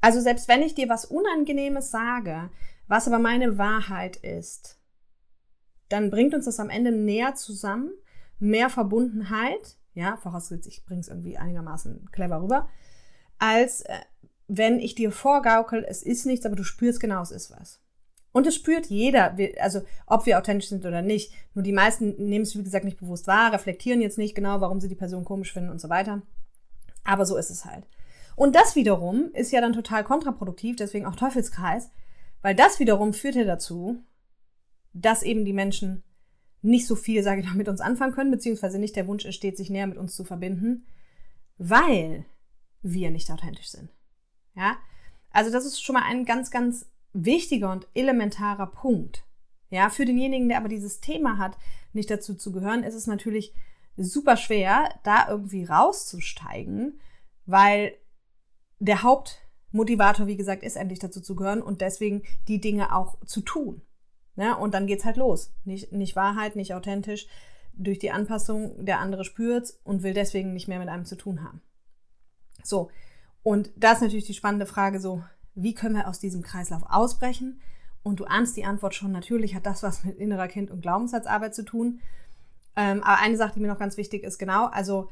Also 0.00 0.20
selbst 0.20 0.48
wenn 0.48 0.62
ich 0.62 0.74
dir 0.74 0.88
was 0.88 1.04
Unangenehmes 1.04 1.90
sage, 1.90 2.50
was 2.88 3.06
aber 3.06 3.18
meine 3.18 3.58
Wahrheit 3.58 4.16
ist, 4.16 4.78
dann 5.88 6.10
bringt 6.10 6.34
uns 6.34 6.46
das 6.46 6.60
am 6.60 6.70
Ende 6.70 6.92
näher 6.92 7.34
zusammen, 7.34 7.90
mehr 8.38 8.70
Verbundenheit, 8.70 9.76
ja, 9.94 10.16
vorausgesetzt, 10.16 10.68
ich 10.68 10.84
bringe 10.84 11.00
es 11.00 11.08
irgendwie 11.08 11.36
einigermaßen 11.36 12.10
clever 12.10 12.42
rüber, 12.42 12.68
als 13.38 13.82
äh, 13.82 13.98
wenn 14.52 14.80
ich 14.80 14.96
dir 14.96 15.12
vorgaukel, 15.12 15.86
es 15.88 16.02
ist 16.02 16.26
nichts, 16.26 16.44
aber 16.44 16.56
du 16.56 16.64
spürst 16.64 16.98
genau, 16.98 17.22
es 17.22 17.30
ist 17.30 17.52
was. 17.52 17.80
Und 18.32 18.48
es 18.48 18.56
spürt 18.56 18.86
jeder, 18.86 19.36
also 19.60 19.82
ob 20.06 20.26
wir 20.26 20.38
authentisch 20.38 20.68
sind 20.68 20.84
oder 20.84 21.02
nicht. 21.02 21.32
Nur 21.54 21.62
die 21.62 21.72
meisten 21.72 22.16
nehmen 22.28 22.42
es, 22.42 22.56
wie 22.56 22.62
gesagt, 22.62 22.84
nicht 22.84 22.98
bewusst 22.98 23.28
wahr, 23.28 23.52
reflektieren 23.52 24.00
jetzt 24.00 24.18
nicht 24.18 24.34
genau, 24.34 24.60
warum 24.60 24.80
sie 24.80 24.88
die 24.88 24.96
Person 24.96 25.24
komisch 25.24 25.52
finden 25.52 25.70
und 25.70 25.80
so 25.80 25.88
weiter. 25.88 26.22
Aber 27.04 27.26
so 27.26 27.36
ist 27.36 27.50
es 27.50 27.64
halt. 27.64 27.86
Und 28.34 28.56
das 28.56 28.74
wiederum 28.74 29.30
ist 29.34 29.52
ja 29.52 29.60
dann 29.60 29.72
total 29.72 30.02
kontraproduktiv, 30.02 30.76
deswegen 30.76 31.06
auch 31.06 31.16
Teufelskreis, 31.16 31.90
weil 32.42 32.56
das 32.56 32.80
wiederum 32.80 33.12
führt 33.12 33.36
ja 33.36 33.44
dazu, 33.44 34.02
dass 34.92 35.22
eben 35.22 35.44
die 35.44 35.52
Menschen 35.52 36.02
nicht 36.62 36.88
so 36.88 36.96
viel, 36.96 37.22
sage 37.22 37.40
ich 37.40 37.46
mal, 37.46 37.54
mit 37.54 37.68
uns 37.68 37.80
anfangen 37.80 38.14
können, 38.14 38.32
beziehungsweise 38.32 38.80
nicht 38.80 38.96
der 38.96 39.06
Wunsch 39.06 39.24
entsteht, 39.24 39.56
sich 39.56 39.70
näher 39.70 39.86
mit 39.86 39.96
uns 39.96 40.16
zu 40.16 40.24
verbinden, 40.24 40.86
weil 41.56 42.24
wir 42.82 43.10
nicht 43.10 43.30
authentisch 43.30 43.70
sind. 43.70 43.90
Ja? 44.60 44.76
Also 45.30 45.50
das 45.50 45.64
ist 45.64 45.82
schon 45.82 45.94
mal 45.94 46.04
ein 46.04 46.24
ganz, 46.24 46.50
ganz 46.50 46.86
wichtiger 47.12 47.72
und 47.72 47.88
elementarer 47.94 48.66
Punkt. 48.66 49.24
Ja, 49.70 49.88
für 49.88 50.04
denjenigen, 50.04 50.48
der 50.48 50.58
aber 50.58 50.68
dieses 50.68 51.00
Thema 51.00 51.38
hat, 51.38 51.56
nicht 51.92 52.10
dazu 52.10 52.34
zu 52.34 52.52
gehören, 52.52 52.82
ist 52.82 52.94
es 52.94 53.06
natürlich 53.06 53.54
super 53.96 54.36
schwer, 54.36 54.88
da 55.02 55.28
irgendwie 55.28 55.64
rauszusteigen, 55.64 57.00
weil 57.46 57.94
der 58.78 59.02
Hauptmotivator, 59.02 60.26
wie 60.26 60.36
gesagt, 60.36 60.62
ist 60.62 60.76
endlich 60.76 60.98
dazu 60.98 61.20
zu 61.20 61.36
gehören 61.36 61.62
und 61.62 61.80
deswegen 61.80 62.22
die 62.48 62.60
Dinge 62.60 62.94
auch 62.94 63.18
zu 63.24 63.40
tun. 63.40 63.82
Ja, 64.36 64.54
und 64.54 64.74
dann 64.74 64.86
geht's 64.86 65.04
halt 65.04 65.16
los. 65.16 65.52
Nicht, 65.64 65.92
nicht 65.92 66.16
Wahrheit, 66.16 66.56
nicht 66.56 66.74
authentisch. 66.74 67.26
Durch 67.72 67.98
die 67.98 68.10
Anpassung, 68.10 68.84
der 68.84 68.98
andere 68.98 69.24
spürt's 69.24 69.80
und 69.84 70.02
will 70.02 70.14
deswegen 70.14 70.52
nicht 70.52 70.68
mehr 70.68 70.78
mit 70.78 70.88
einem 70.88 71.04
zu 71.04 71.16
tun 71.16 71.42
haben. 71.42 71.62
So. 72.62 72.90
Und 73.42 73.70
da 73.76 73.92
ist 73.92 74.02
natürlich 74.02 74.26
die 74.26 74.34
spannende 74.34 74.66
Frage 74.66 75.00
so, 75.00 75.22
wie 75.54 75.74
können 75.74 75.96
wir 75.96 76.08
aus 76.08 76.20
diesem 76.20 76.42
Kreislauf 76.42 76.82
ausbrechen? 76.88 77.60
Und 78.02 78.20
du 78.20 78.24
ahnst 78.24 78.56
die 78.56 78.64
Antwort 78.64 78.94
schon, 78.94 79.12
natürlich 79.12 79.54
hat 79.54 79.66
das 79.66 79.82
was 79.82 80.04
mit 80.04 80.18
innerer 80.18 80.48
Kind- 80.48 80.70
und 80.70 80.80
Glaubenssatzarbeit 80.80 81.54
zu 81.54 81.64
tun. 81.64 82.00
Ähm, 82.76 83.02
aber 83.02 83.20
eine 83.20 83.36
Sache, 83.36 83.54
die 83.54 83.60
mir 83.60 83.68
noch 83.68 83.78
ganz 83.78 83.96
wichtig 83.96 84.22
ist, 84.22 84.38
genau, 84.38 84.66
also 84.66 85.10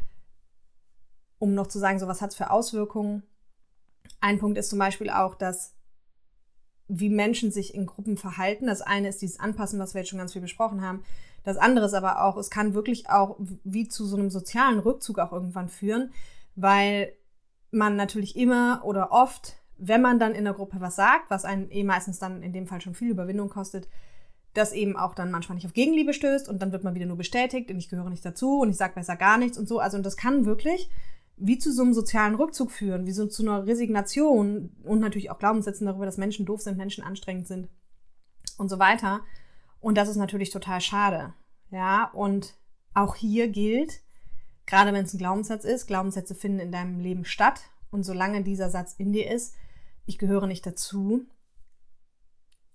um 1.38 1.54
noch 1.54 1.66
zu 1.66 1.78
sagen, 1.78 1.99
so 1.99 2.08
was 2.08 2.20
hat 2.20 2.30
es 2.30 2.37
für 2.37 2.50
Auswirkungen, 2.50 3.23
ein 4.20 4.38
Punkt 4.38 4.58
ist 4.58 4.70
zum 4.70 4.78
Beispiel 4.78 5.11
auch, 5.11 5.35
dass 5.35 5.75
wie 6.88 7.11
Menschen 7.11 7.52
sich 7.52 7.75
in 7.75 7.87
Gruppen 7.87 8.16
verhalten. 8.16 8.66
Das 8.66 8.80
eine 8.80 9.08
ist 9.08 9.20
dieses 9.20 9.38
Anpassen, 9.38 9.78
was 9.78 9.94
wir 9.94 10.00
jetzt 10.00 10.08
schon 10.08 10.18
ganz 10.18 10.32
viel 10.32 10.40
besprochen 10.42 10.80
haben. 10.80 11.04
Das 11.44 11.58
andere 11.58 11.87
ist 11.87 11.94
aber 11.94 12.25
auch, 12.25 12.37
es 12.37 12.50
kann 12.50 12.75
wirklich 12.75 13.11
auch 13.11 13.37
wie 13.64 13.88
zu 13.88 14.06
so 14.06 14.16
einem 14.16 14.30
sozialen 14.30 14.78
Rückzug 14.78 15.18
auch 15.18 15.32
irgendwann 15.32 15.68
führen, 15.68 16.12
weil 16.56 17.12
man 17.70 17.96
natürlich 17.96 18.37
immer 18.37 18.82
oder 18.84 19.12
oft, 19.12 19.56
wenn 19.76 20.02
man 20.02 20.18
dann 20.18 20.34
in 20.34 20.44
der 20.44 20.54
Gruppe 20.54 20.80
was 20.80 20.96
sagt, 20.96 21.30
was 21.30 21.44
einen 21.44 21.70
eh 21.70 21.84
meistens 21.84 22.18
dann 22.18 22.42
in 22.42 22.52
dem 22.52 22.66
Fall 22.66 22.80
schon 22.80 22.94
viel 22.94 23.10
Überwindung 23.10 23.48
kostet, 23.48 23.88
das 24.54 24.72
eben 24.72 24.96
auch 24.96 25.14
dann 25.14 25.30
manchmal 25.30 25.56
nicht 25.56 25.66
auf 25.66 25.72
Gegenliebe 25.72 26.12
stößt 26.12 26.48
und 26.48 26.60
dann 26.60 26.72
wird 26.72 26.84
man 26.84 26.94
wieder 26.94 27.06
nur 27.06 27.16
bestätigt 27.16 27.70
und 27.70 27.78
ich 27.78 27.88
gehöre 27.88 28.10
nicht 28.10 28.25
dazu 28.25 28.60
und 28.60 28.70
ich 28.70 28.76
sage 28.76 28.94
besser 28.94 29.16
gar 29.16 29.38
nichts 29.38 29.58
und 29.58 29.68
so. 29.68 29.78
Also 29.78 29.96
und 29.96 30.04
das 30.04 30.16
kann 30.16 30.46
wirklich 30.46 30.90
wie 31.40 31.58
zu 31.58 31.72
so 31.72 31.82
einem 31.82 31.94
sozialen 31.94 32.34
Rückzug 32.34 32.72
führen, 32.72 33.06
wie 33.06 33.12
so 33.12 33.26
zu 33.26 33.42
einer 33.42 33.66
Resignation 33.66 34.70
und 34.82 35.00
natürlich 35.00 35.30
auch 35.30 35.38
Glaubenssätzen 35.38 35.87
darüber, 35.87 36.06
dass 36.06 36.16
Menschen 36.16 36.46
doof 36.46 36.60
sind, 36.62 36.76
Menschen 36.76 37.04
anstrengend 37.04 37.46
sind 37.46 37.68
und 38.56 38.68
so 38.68 38.78
weiter. 38.78 39.20
Und 39.80 39.96
das 39.96 40.08
ist 40.08 40.16
natürlich 40.16 40.50
total 40.50 40.80
schade. 40.80 41.34
Ja, 41.70 42.10
und 42.12 42.54
auch 42.94 43.14
hier 43.14 43.48
gilt, 43.48 44.00
gerade 44.68 44.92
wenn 44.92 45.06
es 45.06 45.14
ein 45.14 45.18
Glaubenssatz 45.18 45.64
ist, 45.64 45.87
Glaubenssätze 45.87 46.34
finden 46.34 46.60
in 46.60 46.70
deinem 46.70 47.00
Leben 47.00 47.25
statt. 47.25 47.62
Und 47.90 48.04
solange 48.04 48.44
dieser 48.44 48.68
Satz 48.68 48.94
in 48.98 49.12
dir 49.12 49.30
ist, 49.30 49.56
ich 50.04 50.18
gehöre 50.18 50.46
nicht 50.46 50.66
dazu, 50.66 51.26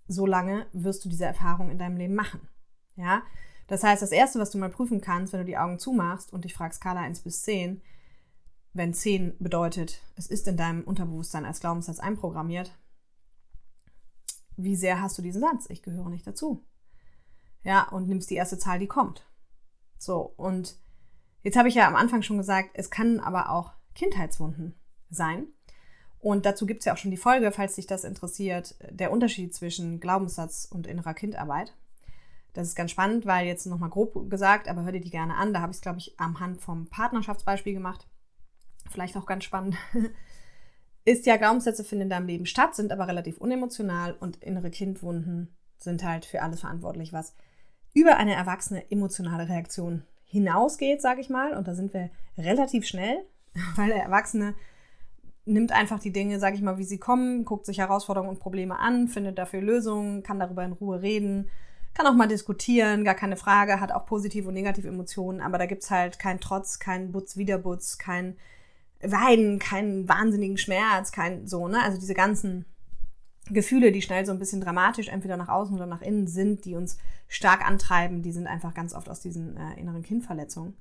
solange 0.07 0.65
wirst 0.73 1.05
du 1.05 1.09
diese 1.09 1.25
Erfahrung 1.25 1.69
in 1.69 1.77
deinem 1.77 1.97
Leben 1.97 2.15
machen. 2.15 2.49
Ja, 2.95 3.21
das 3.67 3.83
heißt, 3.83 4.01
das 4.01 4.11
erste, 4.11 4.39
was 4.39 4.49
du 4.49 4.57
mal 4.57 4.71
prüfen 4.71 5.01
kannst, 5.01 5.33
wenn 5.33 5.41
du 5.41 5.45
die 5.45 5.57
Augen 5.57 5.77
zumachst 5.77 6.33
und 6.33 6.45
dich 6.45 6.55
fragst, 6.55 6.79
Skala 6.79 7.01
1 7.01 7.21
bis 7.21 7.43
10, 7.43 7.81
wenn 8.73 8.95
10 8.95 9.37
bedeutet, 9.37 10.01
es 10.15 10.25
ist 10.25 10.47
in 10.47 10.57
deinem 10.57 10.83
Unterbewusstsein 10.83 11.45
als 11.45 11.59
Glaubenssatz 11.59 11.99
einprogrammiert, 11.99 12.75
wie 14.57 14.75
sehr 14.75 14.99
hast 14.99 15.17
du 15.17 15.21
diesen 15.21 15.41
Satz? 15.41 15.67
Ich 15.69 15.83
gehöre 15.83 16.09
nicht 16.09 16.25
dazu. 16.25 16.63
Ja, 17.63 17.87
und 17.89 18.07
nimmst 18.07 18.31
die 18.31 18.35
erste 18.35 18.57
Zahl, 18.57 18.79
die 18.79 18.87
kommt. 18.87 19.27
So, 19.99 20.33
und 20.37 20.82
jetzt 21.43 21.57
habe 21.57 21.69
ich 21.69 21.75
ja 21.75 21.87
am 21.87 21.95
Anfang 21.95 22.21
schon 22.23 22.37
gesagt, 22.37 22.71
es 22.73 22.89
kann 22.89 23.19
aber 23.19 23.51
auch 23.51 23.71
Kindheitswunden 23.95 24.75
sein. 25.09 25.47
Und 26.19 26.45
dazu 26.45 26.65
gibt 26.65 26.79
es 26.79 26.85
ja 26.85 26.93
auch 26.93 26.97
schon 26.97 27.11
die 27.11 27.17
Folge, 27.17 27.51
falls 27.51 27.75
dich 27.75 27.85
das 27.85 28.03
interessiert, 28.05 28.75
der 28.89 29.11
Unterschied 29.11 29.53
zwischen 29.53 29.99
Glaubenssatz 29.99 30.67
und 30.69 30.87
innerer 30.87 31.13
Kindarbeit. 31.13 31.75
Das 32.53 32.67
ist 32.67 32.75
ganz 32.75 32.91
spannend, 32.91 33.25
weil 33.25 33.45
jetzt 33.45 33.65
nochmal 33.65 33.89
grob 33.89 34.29
gesagt, 34.29 34.67
aber 34.67 34.83
hör 34.83 34.91
dir 34.91 35.01
die 35.01 35.09
gerne 35.09 35.35
an. 35.35 35.53
Da 35.53 35.61
habe 35.61 35.71
ich 35.71 35.77
es, 35.77 35.81
glaube 35.81 35.99
ich, 35.99 36.19
am 36.19 36.39
Hand 36.39 36.61
vom 36.61 36.87
Partnerschaftsbeispiel 36.87 37.73
gemacht 37.73 38.07
vielleicht 38.89 39.17
auch 39.17 39.25
ganz 39.25 39.43
spannend, 39.43 39.75
ist 41.05 41.25
ja, 41.25 41.37
Glaubenssätze 41.37 41.83
finden 41.83 42.03
in 42.03 42.09
deinem 42.09 42.27
Leben 42.27 42.45
statt, 42.45 42.75
sind 42.75 42.91
aber 42.91 43.07
relativ 43.07 43.37
unemotional 43.37 44.13
und 44.13 44.37
innere 44.37 44.71
Kindwunden 44.71 45.55
sind 45.77 46.03
halt 46.03 46.25
für 46.25 46.41
alles 46.41 46.61
verantwortlich, 46.61 47.11
was 47.11 47.35
über 47.93 48.17
eine 48.17 48.33
erwachsene 48.33 48.89
emotionale 48.89 49.49
Reaktion 49.49 50.03
hinausgeht, 50.33 51.01
sage 51.01 51.21
ich 51.21 51.29
mal. 51.29 51.55
Und 51.55 51.67
da 51.67 51.75
sind 51.75 51.93
wir 51.93 52.09
relativ 52.37 52.85
schnell, 52.85 53.23
weil 53.75 53.87
der 53.87 54.03
Erwachsene 54.03 54.55
nimmt 55.45 55.71
einfach 55.71 55.99
die 55.99 56.11
Dinge, 56.11 56.39
sage 56.39 56.55
ich 56.55 56.61
mal, 56.61 56.77
wie 56.77 56.83
sie 56.83 56.97
kommen, 56.97 57.45
guckt 57.45 57.65
sich 57.65 57.77
Herausforderungen 57.77 58.31
und 58.31 58.39
Probleme 58.39 58.79
an, 58.79 59.07
findet 59.07 59.37
dafür 59.37 59.61
Lösungen, 59.61 60.23
kann 60.23 60.39
darüber 60.39 60.63
in 60.63 60.71
Ruhe 60.71 61.01
reden, 61.01 61.49
kann 61.93 62.07
auch 62.07 62.13
mal 62.15 62.27
diskutieren, 62.27 63.03
gar 63.03 63.13
keine 63.13 63.35
Frage, 63.35 63.79
hat 63.79 63.91
auch 63.91 64.05
positive 64.05 64.47
und 64.47 64.53
negative 64.53 64.87
Emotionen, 64.87 65.41
aber 65.41 65.57
da 65.57 65.65
gibt's 65.65 65.91
halt 65.91 66.17
keinen 66.17 66.39
Trotz, 66.39 66.79
keinen 66.79 67.11
Butz, 67.11 67.35
Wiederbutz, 67.35 67.97
kein 67.97 68.37
Weinen, 69.01 69.59
keinen 69.59 70.07
wahnsinnigen 70.07 70.57
Schmerz, 70.57 71.11
kein 71.11 71.45
so, 71.45 71.67
ne? 71.67 71.83
Also 71.83 71.99
diese 71.99 72.13
ganzen 72.13 72.65
Gefühle, 73.49 73.91
die 73.91 74.01
schnell 74.01 74.25
so 74.25 74.31
ein 74.31 74.39
bisschen 74.39 74.61
dramatisch 74.61 75.09
entweder 75.09 75.37
nach 75.37 75.49
außen 75.49 75.75
oder 75.75 75.85
nach 75.85 76.01
innen 76.01 76.27
sind, 76.27 76.65
die 76.65 76.75
uns 76.75 76.97
stark 77.27 77.65
antreiben, 77.67 78.21
die 78.21 78.31
sind 78.31 78.47
einfach 78.47 78.73
ganz 78.73 78.93
oft 78.93 79.09
aus 79.09 79.19
diesen 79.19 79.57
äh, 79.57 79.79
inneren 79.79 80.03
Kindverletzungen. 80.03 80.77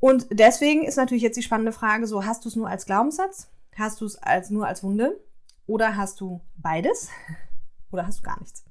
Und 0.00 0.26
deswegen 0.30 0.84
ist 0.84 0.96
natürlich 0.96 1.22
jetzt 1.22 1.36
die 1.36 1.42
spannende 1.42 1.72
Frage: 1.72 2.06
so, 2.06 2.24
hast 2.24 2.44
du 2.44 2.48
es 2.48 2.56
nur 2.56 2.68
als 2.68 2.86
Glaubenssatz? 2.86 3.48
Hast 3.76 4.00
du 4.00 4.06
es 4.06 4.16
als, 4.16 4.50
nur 4.50 4.66
als 4.66 4.82
Wunde? 4.82 5.20
Oder 5.66 5.96
hast 5.96 6.20
du 6.20 6.40
beides? 6.56 7.10
Oder 7.92 8.06
hast 8.06 8.18
du 8.18 8.22
gar 8.22 8.38
nichts? 8.40 8.64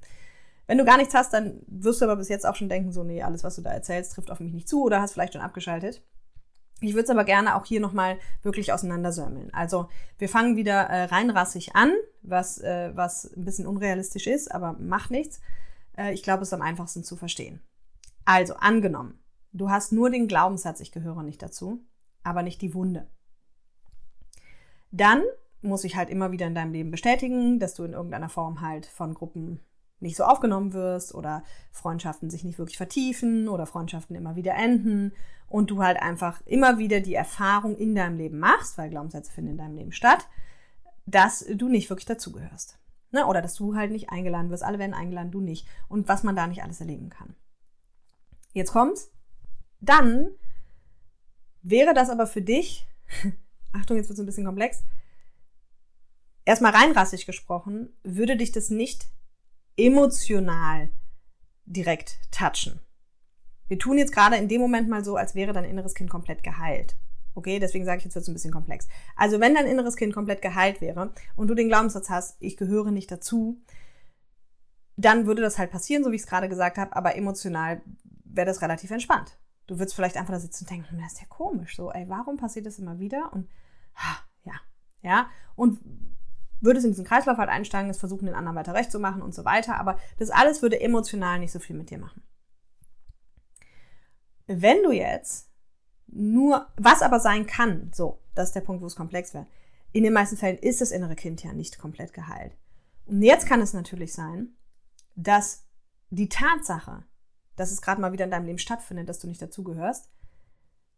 Wenn 0.67 0.77
du 0.77 0.85
gar 0.85 0.97
nichts 0.97 1.13
hast, 1.13 1.31
dann 1.33 1.61
wirst 1.67 2.01
du 2.01 2.05
aber 2.05 2.15
bis 2.15 2.29
jetzt 2.29 2.45
auch 2.45 2.55
schon 2.55 2.69
denken, 2.69 2.91
so, 2.91 3.03
nee, 3.03 3.21
alles, 3.21 3.43
was 3.43 3.55
du 3.55 3.61
da 3.61 3.71
erzählst, 3.71 4.13
trifft 4.13 4.31
auf 4.31 4.39
mich 4.39 4.51
nicht 4.51 4.67
zu 4.67 4.83
oder 4.83 4.99
hast 4.99 5.13
vielleicht 5.13 5.33
schon 5.33 5.41
abgeschaltet. 5.41 6.01
Ich 6.81 6.93
würde 6.93 7.03
es 7.03 7.09
aber 7.09 7.23
gerne 7.23 7.55
auch 7.55 7.65
hier 7.65 7.79
nochmal 7.79 8.19
wirklich 8.43 8.73
auseinandersömmeln. 8.73 9.53
Also 9.53 9.87
wir 10.17 10.27
fangen 10.27 10.57
wieder 10.57 10.81
äh, 10.89 11.05
reinrassig 11.05 11.75
an, 11.75 11.93
was, 12.21 12.59
äh, 12.59 12.91
was 12.93 13.31
ein 13.35 13.45
bisschen 13.45 13.65
unrealistisch 13.65 14.27
ist, 14.27 14.51
aber 14.53 14.73
macht 14.73 15.09
nichts. 15.09 15.39
Äh, 15.97 16.13
ich 16.13 16.21
glaube, 16.21 16.43
es 16.43 16.49
ist 16.49 16.53
am 16.53 16.61
einfachsten 16.61 17.03
zu 17.03 17.15
verstehen. 17.15 17.61
Also 18.25 18.55
angenommen, 18.55 19.19
du 19.53 19.69
hast 19.69 19.93
nur 19.93 20.09
den 20.09 20.27
Glaubenssatz, 20.27 20.81
ich 20.81 20.91
gehöre 20.91 21.23
nicht 21.23 21.41
dazu, 21.41 21.79
aber 22.23 22.43
nicht 22.43 22.61
die 22.61 22.73
Wunde. 22.73 23.07
Dann 24.91 25.23
muss 25.61 25.83
ich 25.83 25.95
halt 25.95 26.09
immer 26.09 26.31
wieder 26.31 26.47
in 26.47 26.55
deinem 26.55 26.73
Leben 26.73 26.91
bestätigen, 26.91 27.59
dass 27.59 27.73
du 27.73 27.83
in 27.83 27.93
irgendeiner 27.93 28.29
Form 28.29 28.61
halt 28.61 28.85
von 28.85 29.13
Gruppen 29.13 29.59
nicht 29.99 30.17
so 30.17 30.23
aufgenommen 30.23 30.73
wirst 30.73 31.15
oder 31.15 31.43
Freundschaften 31.71 32.29
sich 32.29 32.43
nicht 32.43 32.59
wirklich 32.59 32.77
vertiefen 32.77 33.47
oder 33.47 33.65
Freundschaften 33.65 34.15
immer 34.15 34.35
wieder 34.35 34.55
enden 34.55 35.13
und 35.47 35.71
du 35.71 35.83
halt 35.83 36.01
einfach 36.01 36.41
immer 36.45 36.77
wieder 36.77 36.99
die 36.99 37.15
Erfahrung 37.15 37.77
in 37.77 37.95
deinem 37.95 38.17
Leben 38.17 38.39
machst, 38.39 38.77
weil 38.77 38.89
Glaubenssätze 38.89 39.31
finden 39.31 39.51
in 39.51 39.57
deinem 39.57 39.75
Leben 39.75 39.91
statt, 39.91 40.27
dass 41.05 41.45
du 41.53 41.69
nicht 41.69 41.89
wirklich 41.89 42.05
dazugehörst. 42.05 42.77
Ne? 43.11 43.25
Oder 43.25 43.41
dass 43.41 43.55
du 43.55 43.75
halt 43.75 43.91
nicht 43.91 44.09
eingeladen 44.09 44.49
wirst. 44.49 44.63
Alle 44.63 44.79
werden 44.79 44.93
eingeladen, 44.93 45.31
du 45.31 45.39
nicht. 45.39 45.67
Und 45.87 46.07
was 46.07 46.23
man 46.23 46.35
da 46.35 46.47
nicht 46.47 46.63
alles 46.63 46.81
erleben 46.81 47.09
kann. 47.09 47.35
Jetzt 48.53 48.71
kommt's. 48.71 49.11
Dann 49.79 50.29
wäre 51.61 51.93
das 51.93 52.09
aber 52.09 52.27
für 52.27 52.41
dich, 52.41 52.87
Achtung, 53.73 53.97
jetzt 53.97 54.09
wird 54.09 54.17
es 54.17 54.23
ein 54.23 54.25
bisschen 54.25 54.45
komplex, 54.45 54.83
erstmal 56.43 56.73
reinrassig 56.73 57.25
gesprochen, 57.25 57.89
würde 58.03 58.37
dich 58.37 58.51
das 58.51 58.69
nicht 58.69 59.05
emotional 59.77 60.89
direkt 61.65 62.19
touchen. 62.31 62.79
Wir 63.67 63.79
tun 63.79 63.97
jetzt 63.97 64.13
gerade 64.13 64.35
in 64.35 64.47
dem 64.47 64.61
Moment 64.61 64.89
mal 64.89 65.03
so, 65.03 65.15
als 65.15 65.35
wäre 65.35 65.53
dein 65.53 65.65
inneres 65.65 65.95
Kind 65.95 66.09
komplett 66.09 66.43
geheilt. 66.43 66.97
Okay, 67.33 67.59
deswegen 67.59 67.83
sage 67.83 67.97
ich 67.97 68.05
jetzt 68.05 68.15
wird 68.15 68.23
es 68.23 68.29
ein 68.29 68.33
bisschen 68.33 68.53
komplex. 68.53 68.87
Also 69.15 69.39
wenn 69.39 69.55
dein 69.55 69.65
inneres 69.67 69.97
Kind 69.97 70.13
komplett 70.13 70.41
geheilt 70.41 70.79
wäre 70.79 71.11
und 71.35 71.47
du 71.47 71.55
den 71.55 71.67
Glaubenssatz 71.67 72.09
hast, 72.09 72.37
ich 72.39 72.55
gehöre 72.55 72.91
nicht 72.91 73.11
dazu, 73.11 73.61
dann 74.95 75.25
würde 75.25 75.41
das 75.41 75.57
halt 75.57 75.71
passieren, 75.71 76.03
so 76.03 76.11
wie 76.11 76.15
ich 76.15 76.21
es 76.21 76.27
gerade 76.27 76.47
gesagt 76.47 76.77
habe, 76.77 76.95
aber 76.95 77.15
emotional 77.15 77.81
wäre 78.23 78.47
das 78.47 78.61
relativ 78.61 78.91
entspannt. 78.91 79.37
Du 79.67 79.79
würdest 79.79 79.95
vielleicht 79.95 80.15
einfach 80.15 80.33
da 80.33 80.39
sitzen 80.39 80.63
und 80.63 80.69
denken, 80.69 80.99
das 81.01 81.13
ist 81.13 81.21
ja 81.21 81.27
komisch, 81.27 81.75
so, 81.75 81.91
ey, 81.91 82.07
warum 82.07 82.37
passiert 82.37 82.67
das 82.67 82.79
immer 82.79 82.99
wieder? 82.99 83.33
Und 83.33 83.49
ja, 84.45 84.53
ja, 85.01 85.29
und 85.55 85.79
würdest 86.61 86.85
in 86.85 86.91
diesen 86.91 87.05
Kreislauf 87.05 87.37
halt 87.37 87.49
einsteigen, 87.49 87.89
es 87.89 87.97
versuchen, 87.97 88.25
den 88.25 88.35
anderen 88.35 88.55
weiter 88.55 88.73
recht 88.73 88.91
zu 88.91 88.99
machen 88.99 89.21
und 89.21 89.33
so 89.33 89.45
weiter, 89.45 89.79
aber 89.79 89.97
das 90.17 90.29
alles 90.29 90.61
würde 90.61 90.79
emotional 90.79 91.39
nicht 91.39 91.51
so 91.51 91.59
viel 91.59 91.75
mit 91.75 91.89
dir 91.89 91.97
machen. 91.97 92.23
Wenn 94.47 94.83
du 94.83 94.91
jetzt 94.91 95.49
nur, 96.07 96.67
was 96.77 97.01
aber 97.01 97.19
sein 97.19 97.47
kann, 97.47 97.91
so, 97.93 98.21
das 98.35 98.49
ist 98.49 98.55
der 98.55 98.61
Punkt, 98.61 98.81
wo 98.81 98.87
es 98.87 98.95
komplex 98.95 99.33
wird. 99.33 99.47
In 99.91 100.03
den 100.03 100.13
meisten 100.13 100.37
Fällen 100.37 100.57
ist 100.57 100.81
das 100.81 100.91
innere 100.91 101.15
Kind 101.15 101.43
ja 101.43 101.53
nicht 101.53 101.79
komplett 101.79 102.13
geheilt. 102.13 102.55
Und 103.05 103.21
jetzt 103.21 103.47
kann 103.47 103.61
es 103.61 103.73
natürlich 103.73 104.13
sein, 104.13 104.49
dass 105.15 105.65
die 106.09 106.29
Tatsache, 106.29 107.03
dass 107.55 107.71
es 107.71 107.81
gerade 107.81 108.01
mal 108.01 108.11
wieder 108.11 108.25
in 108.25 108.31
deinem 108.31 108.45
Leben 108.45 108.59
stattfindet, 108.59 109.09
dass 109.09 109.19
du 109.19 109.27
nicht 109.27 109.41
dazugehörst, 109.41 110.09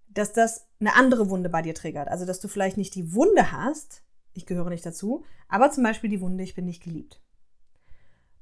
dass 0.10 0.34
das 0.34 0.68
eine 0.80 0.96
andere 0.96 1.30
Wunde 1.30 1.50
bei 1.50 1.62
dir 1.62 1.76
triggert. 1.76 2.08
Also, 2.08 2.26
dass 2.26 2.40
du 2.40 2.48
vielleicht 2.48 2.78
nicht 2.78 2.96
die 2.96 3.14
Wunde 3.14 3.52
hast, 3.52 4.04
ich 4.38 4.46
gehöre 4.46 4.70
nicht 4.70 4.86
dazu, 4.86 5.26
aber 5.50 5.72
zum 5.72 5.84
Beispiel 5.84 6.10
die 6.10 6.22
Wunde, 6.22 6.44
ich 6.44 6.56
bin 6.56 6.66
nicht 6.66 6.84
geliebt. 6.84 7.22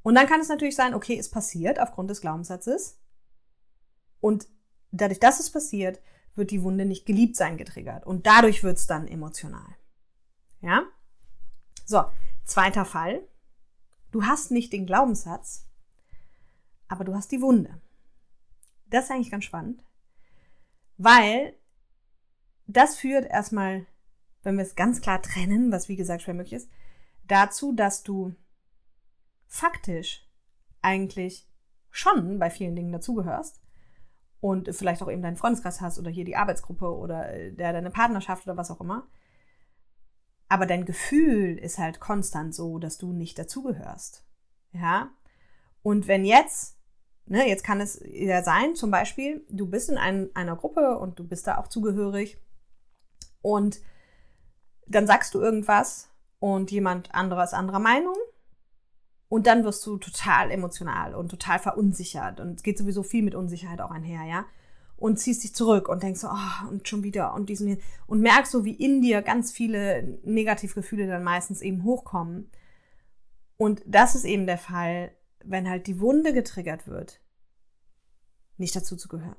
Und 0.04 0.16
dann 0.16 0.28
kann 0.28 0.42
es 0.42 0.50
natürlich 0.50 0.76
sein, 0.76 0.94
okay, 0.94 1.18
es 1.18 1.30
passiert 1.30 1.80
aufgrund 1.80 2.10
des 2.10 2.22
Glaubenssatzes. 2.22 3.00
Und 4.20 4.48
dadurch, 4.92 5.20
dass 5.20 5.40
es 5.40 5.50
passiert, 5.50 6.00
wird 6.36 6.52
die 6.52 6.62
Wunde 6.62 6.86
nicht 6.86 7.06
geliebt 7.06 7.36
sein 7.36 7.58
getriggert. 7.58 8.06
Und 8.06 8.28
dadurch 8.28 8.64
wird 8.64 8.78
es 8.78 8.88
dann 8.88 9.08
emotional. 9.08 9.76
Ja? 10.62 10.84
So, 11.86 12.04
zweiter 12.44 12.86
Fall. 12.86 13.28
Du 14.12 14.26
hast 14.26 14.52
nicht 14.52 14.74
den 14.74 14.86
Glaubenssatz, 14.86 15.68
aber 16.88 17.04
du 17.04 17.16
hast 17.16 17.32
die 17.32 17.42
Wunde. 17.42 17.82
Das 18.90 19.06
ist 19.06 19.12
eigentlich 19.12 19.32
ganz 19.32 19.46
spannend, 19.46 19.84
weil 20.98 21.54
das 22.68 22.96
führt 22.96 23.26
erstmal, 23.26 23.86
wenn 24.46 24.58
wir 24.58 24.64
es 24.64 24.76
ganz 24.76 25.02
klar 25.02 25.22
trennen, 25.22 25.72
was 25.72 25.90
wie 25.90 25.96
gesagt 25.96 26.22
schwer 26.22 26.34
möglich 26.34 26.54
ist, 26.54 26.70
dazu, 27.28 27.74
dass 27.74 28.04
du 28.04 28.34
faktisch 29.48 30.26
eigentlich 30.82 31.48
schon 31.92 32.40
bei 32.40 32.50
vielen 32.50 32.76
Dingen 32.76 32.92
dazugehörst, 32.92 33.60
und 34.46 34.76
vielleicht 34.76 35.02
auch 35.02 35.10
eben 35.10 35.24
deinen 35.24 35.38
Freundeskreis 35.38 35.82
hast 35.82 35.98
oder 35.98 36.12
hier 36.12 36.24
die 36.24 36.36
Arbeitsgruppe 36.36 36.96
oder 36.96 37.34
äh, 37.34 37.52
der, 37.52 37.74
deine 37.74 37.90
Partnerschaft 37.90 38.46
oder 38.46 38.56
was 38.56 38.70
auch 38.70 38.80
immer. 38.80 39.08
Aber 40.50 40.68
dein 40.68 40.86
Gefühl 40.86 41.58
ist 41.58 41.80
halt 41.80 42.00
konstant 42.00 42.54
so, 42.54 42.78
dass 42.78 43.00
du 43.00 43.12
nicht 43.12 43.40
dazugehörst. 43.40 44.24
Ja? 44.72 45.10
Und 45.82 46.08
wenn 46.08 46.26
jetzt, 46.26 46.78
ne, 47.26 47.50
jetzt 47.50 47.64
kann 47.64 47.82
es 47.82 48.00
ja 48.06 48.44
sein, 48.44 48.76
zum 48.76 48.92
Beispiel, 48.92 49.44
du 49.50 49.66
bist 49.68 49.90
in 49.90 49.98
ein, 49.98 50.30
einer 50.36 50.56
Gruppe 50.56 51.00
und 51.00 51.18
du 51.18 51.28
bist 51.28 51.48
da 51.48 51.58
auch 51.58 51.68
zugehörig 51.68 52.38
und 53.42 53.80
dann 54.88 55.08
sagst 55.08 55.34
du 55.34 55.42
irgendwas 55.42 56.10
und 56.40 56.72
jemand 56.72 57.14
anderer 57.14 57.44
ist 57.44 57.54
anderer 57.54 57.80
Meinung 57.80 58.16
und 59.28 59.48
dann 59.48 59.64
wirst 59.64 59.86
du 59.86 59.98
total 59.98 60.52
emotional 60.52 61.16
und 61.16 61.30
total 61.30 61.60
verunsichert. 61.60 62.40
Und 62.40 62.56
es 62.56 62.64
geht 62.64 62.78
sowieso 62.78 63.04
viel 63.04 63.24
mit 63.24 63.36
Unsicherheit 63.36 63.82
auch 63.82 63.92
einher, 63.92 64.24
ja. 64.24 64.46
Und 64.98 65.20
ziehst 65.20 65.44
dich 65.44 65.54
zurück 65.54 65.90
und 65.90 66.04
denkst 66.04 66.22
so, 66.22 66.30
oh, 66.30 66.70
und 66.70 66.88
schon 66.88 67.04
wieder 67.04 67.34
und 67.34 67.50
diesen 67.50 67.80
und 68.08 68.22
merkst 68.22 68.52
so, 68.52 68.64
wie 68.64 68.74
in 68.74 69.02
dir 69.02 69.22
ganz 69.22 69.52
viele 69.52 70.20
Negativgefühle 70.24 71.08
dann 71.08 71.24
meistens 71.24 71.62
eben 71.62 71.84
hochkommen. 71.84 72.50
Und 73.58 73.82
das 73.86 74.16
ist 74.16 74.24
eben 74.24 74.46
der 74.46 74.58
Fall, 74.58 75.12
wenn 75.44 75.70
halt 75.70 75.88
die 75.88 76.00
Wunde 76.00 76.34
getriggert 76.34 76.88
wird, 76.88 77.20
nicht 78.58 78.76
dazu 78.76 78.96
zu 78.96 79.10
gehören. 79.10 79.36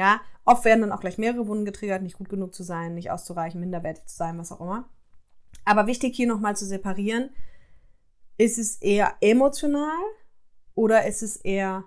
Ja, 0.00 0.22
oft 0.46 0.64
werden 0.64 0.80
dann 0.80 0.92
auch 0.92 1.00
gleich 1.00 1.18
mehrere 1.18 1.46
Wunden 1.46 1.66
getriggert, 1.66 2.00
nicht 2.00 2.16
gut 2.16 2.30
genug 2.30 2.54
zu 2.54 2.62
sein, 2.62 2.94
nicht 2.94 3.10
auszureichen, 3.10 3.60
minderwertig 3.60 4.06
zu 4.06 4.16
sein, 4.16 4.38
was 4.38 4.50
auch 4.50 4.62
immer. 4.62 4.88
Aber 5.66 5.86
wichtig 5.86 6.16
hier 6.16 6.26
nochmal 6.26 6.56
zu 6.56 6.64
separieren, 6.64 7.28
ist 8.38 8.56
es 8.56 8.76
eher 8.76 9.14
emotional 9.20 10.00
oder 10.74 11.06
ist 11.06 11.22
es 11.22 11.36
eher, 11.36 11.84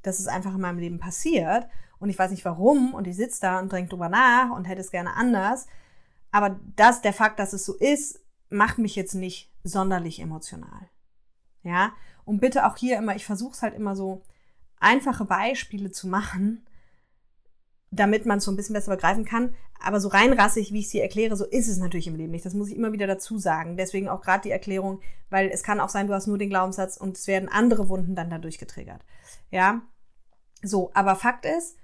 dass 0.00 0.20
es 0.20 0.26
einfach 0.26 0.54
in 0.54 0.62
meinem 0.62 0.78
Leben 0.78 0.98
passiert 0.98 1.68
und 1.98 2.08
ich 2.08 2.18
weiß 2.18 2.30
nicht 2.30 2.46
warum 2.46 2.94
und 2.94 3.06
ich 3.06 3.16
sitze 3.16 3.42
da 3.42 3.58
und 3.58 3.70
denke 3.70 3.90
drüber 3.90 4.08
nach 4.08 4.56
und 4.56 4.64
hätte 4.64 4.80
es 4.80 4.90
gerne 4.90 5.14
anders. 5.14 5.66
Aber 6.30 6.58
das, 6.76 7.02
der 7.02 7.12
Fakt, 7.12 7.38
dass 7.38 7.52
es 7.52 7.66
so 7.66 7.74
ist, 7.74 8.24
macht 8.48 8.78
mich 8.78 8.96
jetzt 8.96 9.12
nicht 9.12 9.52
sonderlich 9.64 10.18
emotional. 10.18 10.88
Ja, 11.62 11.92
und 12.24 12.40
bitte 12.40 12.64
auch 12.64 12.78
hier 12.78 12.96
immer, 12.96 13.14
ich 13.14 13.26
versuche 13.26 13.52
es 13.52 13.60
halt 13.60 13.74
immer 13.74 13.94
so 13.94 14.22
einfache 14.80 15.26
Beispiele 15.26 15.90
zu 15.90 16.08
machen, 16.08 16.64
damit 17.94 18.26
man 18.26 18.38
es 18.38 18.44
so 18.44 18.50
ein 18.50 18.56
bisschen 18.56 18.74
besser 18.74 18.94
begreifen 18.94 19.24
kann. 19.24 19.54
Aber 19.80 20.00
so 20.00 20.08
reinrassig, 20.08 20.72
wie 20.72 20.80
ich 20.80 20.88
sie 20.88 21.00
erkläre, 21.00 21.36
so 21.36 21.44
ist 21.44 21.68
es 21.68 21.78
natürlich 21.78 22.06
im 22.06 22.16
Leben 22.16 22.32
nicht. 22.32 22.44
Das 22.44 22.54
muss 22.54 22.68
ich 22.68 22.76
immer 22.76 22.92
wieder 22.92 23.06
dazu 23.06 23.38
sagen. 23.38 23.76
Deswegen 23.76 24.08
auch 24.08 24.20
gerade 24.20 24.42
die 24.42 24.50
Erklärung, 24.50 25.00
weil 25.30 25.48
es 25.50 25.62
kann 25.62 25.80
auch 25.80 25.88
sein, 25.88 26.06
du 26.06 26.14
hast 26.14 26.26
nur 26.26 26.38
den 26.38 26.48
Glaubenssatz 26.48 26.96
und 26.96 27.16
es 27.16 27.26
werden 27.26 27.48
andere 27.48 27.88
Wunden 27.88 28.14
dann 28.14 28.30
dadurch 28.30 28.58
getriggert. 28.58 29.04
Ja, 29.50 29.82
so. 30.62 30.90
Aber 30.94 31.16
Fakt 31.16 31.46
ist, 31.46 31.76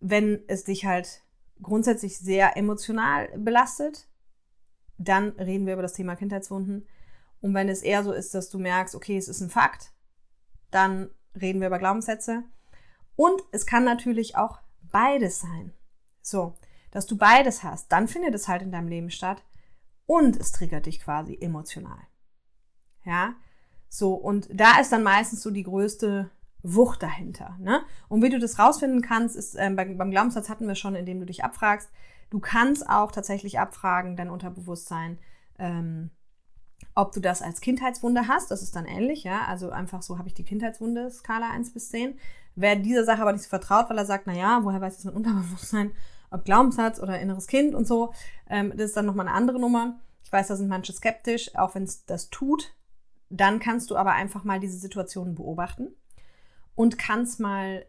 wenn 0.00 0.42
es 0.46 0.64
dich 0.64 0.86
halt 0.86 1.22
grundsätzlich 1.60 2.18
sehr 2.18 2.56
emotional 2.56 3.28
belastet, 3.36 4.08
dann 4.96 5.30
reden 5.30 5.66
wir 5.66 5.74
über 5.74 5.82
das 5.82 5.94
Thema 5.94 6.16
Kindheitswunden. 6.16 6.86
Und 7.40 7.54
wenn 7.54 7.68
es 7.68 7.82
eher 7.82 8.02
so 8.02 8.12
ist, 8.12 8.34
dass 8.34 8.48
du 8.48 8.58
merkst, 8.58 8.94
okay, 8.94 9.16
es 9.16 9.28
ist 9.28 9.40
ein 9.40 9.50
Fakt, 9.50 9.92
dann 10.70 11.10
reden 11.40 11.60
wir 11.60 11.68
über 11.68 11.78
Glaubenssätze. 11.78 12.44
Und 13.16 13.42
es 13.50 13.66
kann 13.66 13.84
natürlich 13.84 14.36
auch 14.36 14.60
beides 14.90 15.40
sein. 15.40 15.72
So, 16.22 16.54
dass 16.90 17.06
du 17.06 17.16
beides 17.16 17.62
hast, 17.62 17.92
dann 17.92 18.08
findet 18.08 18.34
es 18.34 18.48
halt 18.48 18.62
in 18.62 18.72
deinem 18.72 18.88
Leben 18.88 19.10
statt. 19.10 19.42
und 20.06 20.36
es 20.36 20.52
triggert 20.52 20.86
dich 20.86 21.00
quasi 21.00 21.36
emotional. 21.38 22.00
Ja, 23.04 23.34
so 23.90 24.14
und 24.14 24.48
da 24.50 24.80
ist 24.80 24.90
dann 24.90 25.02
meistens 25.02 25.42
so 25.42 25.50
die 25.50 25.64
größte 25.64 26.30
Wucht 26.62 27.02
dahinter. 27.02 27.56
Ne? 27.60 27.82
Und 28.08 28.22
wie 28.22 28.30
du 28.30 28.38
das 28.38 28.58
rausfinden 28.58 29.02
kannst, 29.02 29.36
ist 29.36 29.54
äh, 29.54 29.70
beim, 29.70 29.96
beim 29.96 30.10
Glaubenssatz 30.10 30.48
hatten 30.48 30.66
wir 30.66 30.74
schon, 30.74 30.94
indem 30.94 31.20
du 31.20 31.26
dich 31.26 31.44
abfragst. 31.44 31.90
Du 32.30 32.40
kannst 32.40 32.88
auch 32.88 33.12
tatsächlich 33.12 33.58
abfragen, 33.58 34.16
dein 34.16 34.30
Unterbewusstsein, 34.30 35.18
ähm, 35.58 36.10
ob 36.94 37.12
du 37.12 37.20
das 37.20 37.42
als 37.42 37.60
Kindheitswunde 37.60 38.28
hast. 38.28 38.50
Das 38.50 38.62
ist 38.62 38.76
dann 38.76 38.86
ähnlich, 38.86 39.24
ja. 39.24 39.44
Also 39.46 39.70
einfach 39.70 40.02
so 40.02 40.18
habe 40.18 40.28
ich 40.28 40.34
die 40.34 40.44
Kindheitswunde, 40.44 41.10
Skala 41.10 41.50
1 41.50 41.72
bis 41.72 41.90
10. 41.90 42.18
Wer 42.60 42.74
dieser 42.74 43.04
Sache 43.04 43.22
aber 43.22 43.32
nicht 43.32 43.44
so 43.44 43.48
vertraut, 43.48 43.88
weil 43.88 43.98
er 43.98 44.04
sagt, 44.04 44.26
naja, 44.26 44.58
woher 44.64 44.80
weiß 44.80 44.96
das 44.96 45.04
mit 45.04 45.14
Unterbewusstsein, 45.14 45.92
ob 46.32 46.44
Glaubenssatz 46.44 46.98
oder 46.98 47.20
inneres 47.20 47.46
Kind 47.46 47.72
und 47.72 47.86
so, 47.86 48.12
ähm, 48.50 48.72
das 48.76 48.86
ist 48.86 48.96
dann 48.96 49.06
nochmal 49.06 49.28
eine 49.28 49.36
andere 49.36 49.60
Nummer. 49.60 50.00
Ich 50.24 50.32
weiß, 50.32 50.48
da 50.48 50.56
sind 50.56 50.66
manche 50.66 50.92
skeptisch, 50.92 51.54
auch 51.54 51.76
wenn 51.76 51.84
es 51.84 52.04
das 52.04 52.30
tut. 52.30 52.74
Dann 53.30 53.60
kannst 53.60 53.92
du 53.92 53.96
aber 53.96 54.12
einfach 54.12 54.42
mal 54.42 54.58
diese 54.58 54.76
Situationen 54.76 55.36
beobachten 55.36 55.94
und 56.74 56.98
kannst 56.98 57.38
mal 57.38 57.86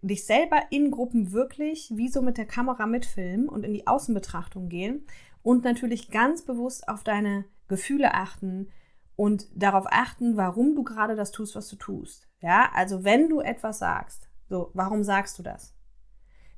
dich 0.00 0.24
selber 0.24 0.62
in 0.70 0.92
Gruppen 0.92 1.32
wirklich 1.32 1.90
wie 1.96 2.08
so 2.08 2.22
mit 2.22 2.38
der 2.38 2.46
Kamera 2.46 2.86
mitfilmen 2.86 3.48
und 3.48 3.64
in 3.64 3.74
die 3.74 3.88
Außenbetrachtung 3.88 4.68
gehen 4.68 5.06
und 5.42 5.64
natürlich 5.64 6.12
ganz 6.12 6.42
bewusst 6.42 6.86
auf 6.88 7.02
deine 7.02 7.46
Gefühle 7.66 8.14
achten 8.14 8.68
und 9.16 9.46
darauf 9.54 9.86
achten, 9.88 10.36
warum 10.36 10.74
du 10.74 10.82
gerade 10.82 11.16
das 11.16 11.30
tust, 11.30 11.54
was 11.54 11.68
du 11.68 11.76
tust. 11.76 12.28
Ja, 12.40 12.70
also 12.74 13.04
wenn 13.04 13.28
du 13.28 13.40
etwas 13.40 13.78
sagst, 13.78 14.28
so, 14.48 14.70
warum 14.74 15.02
sagst 15.02 15.38
du 15.38 15.42
das? 15.42 15.74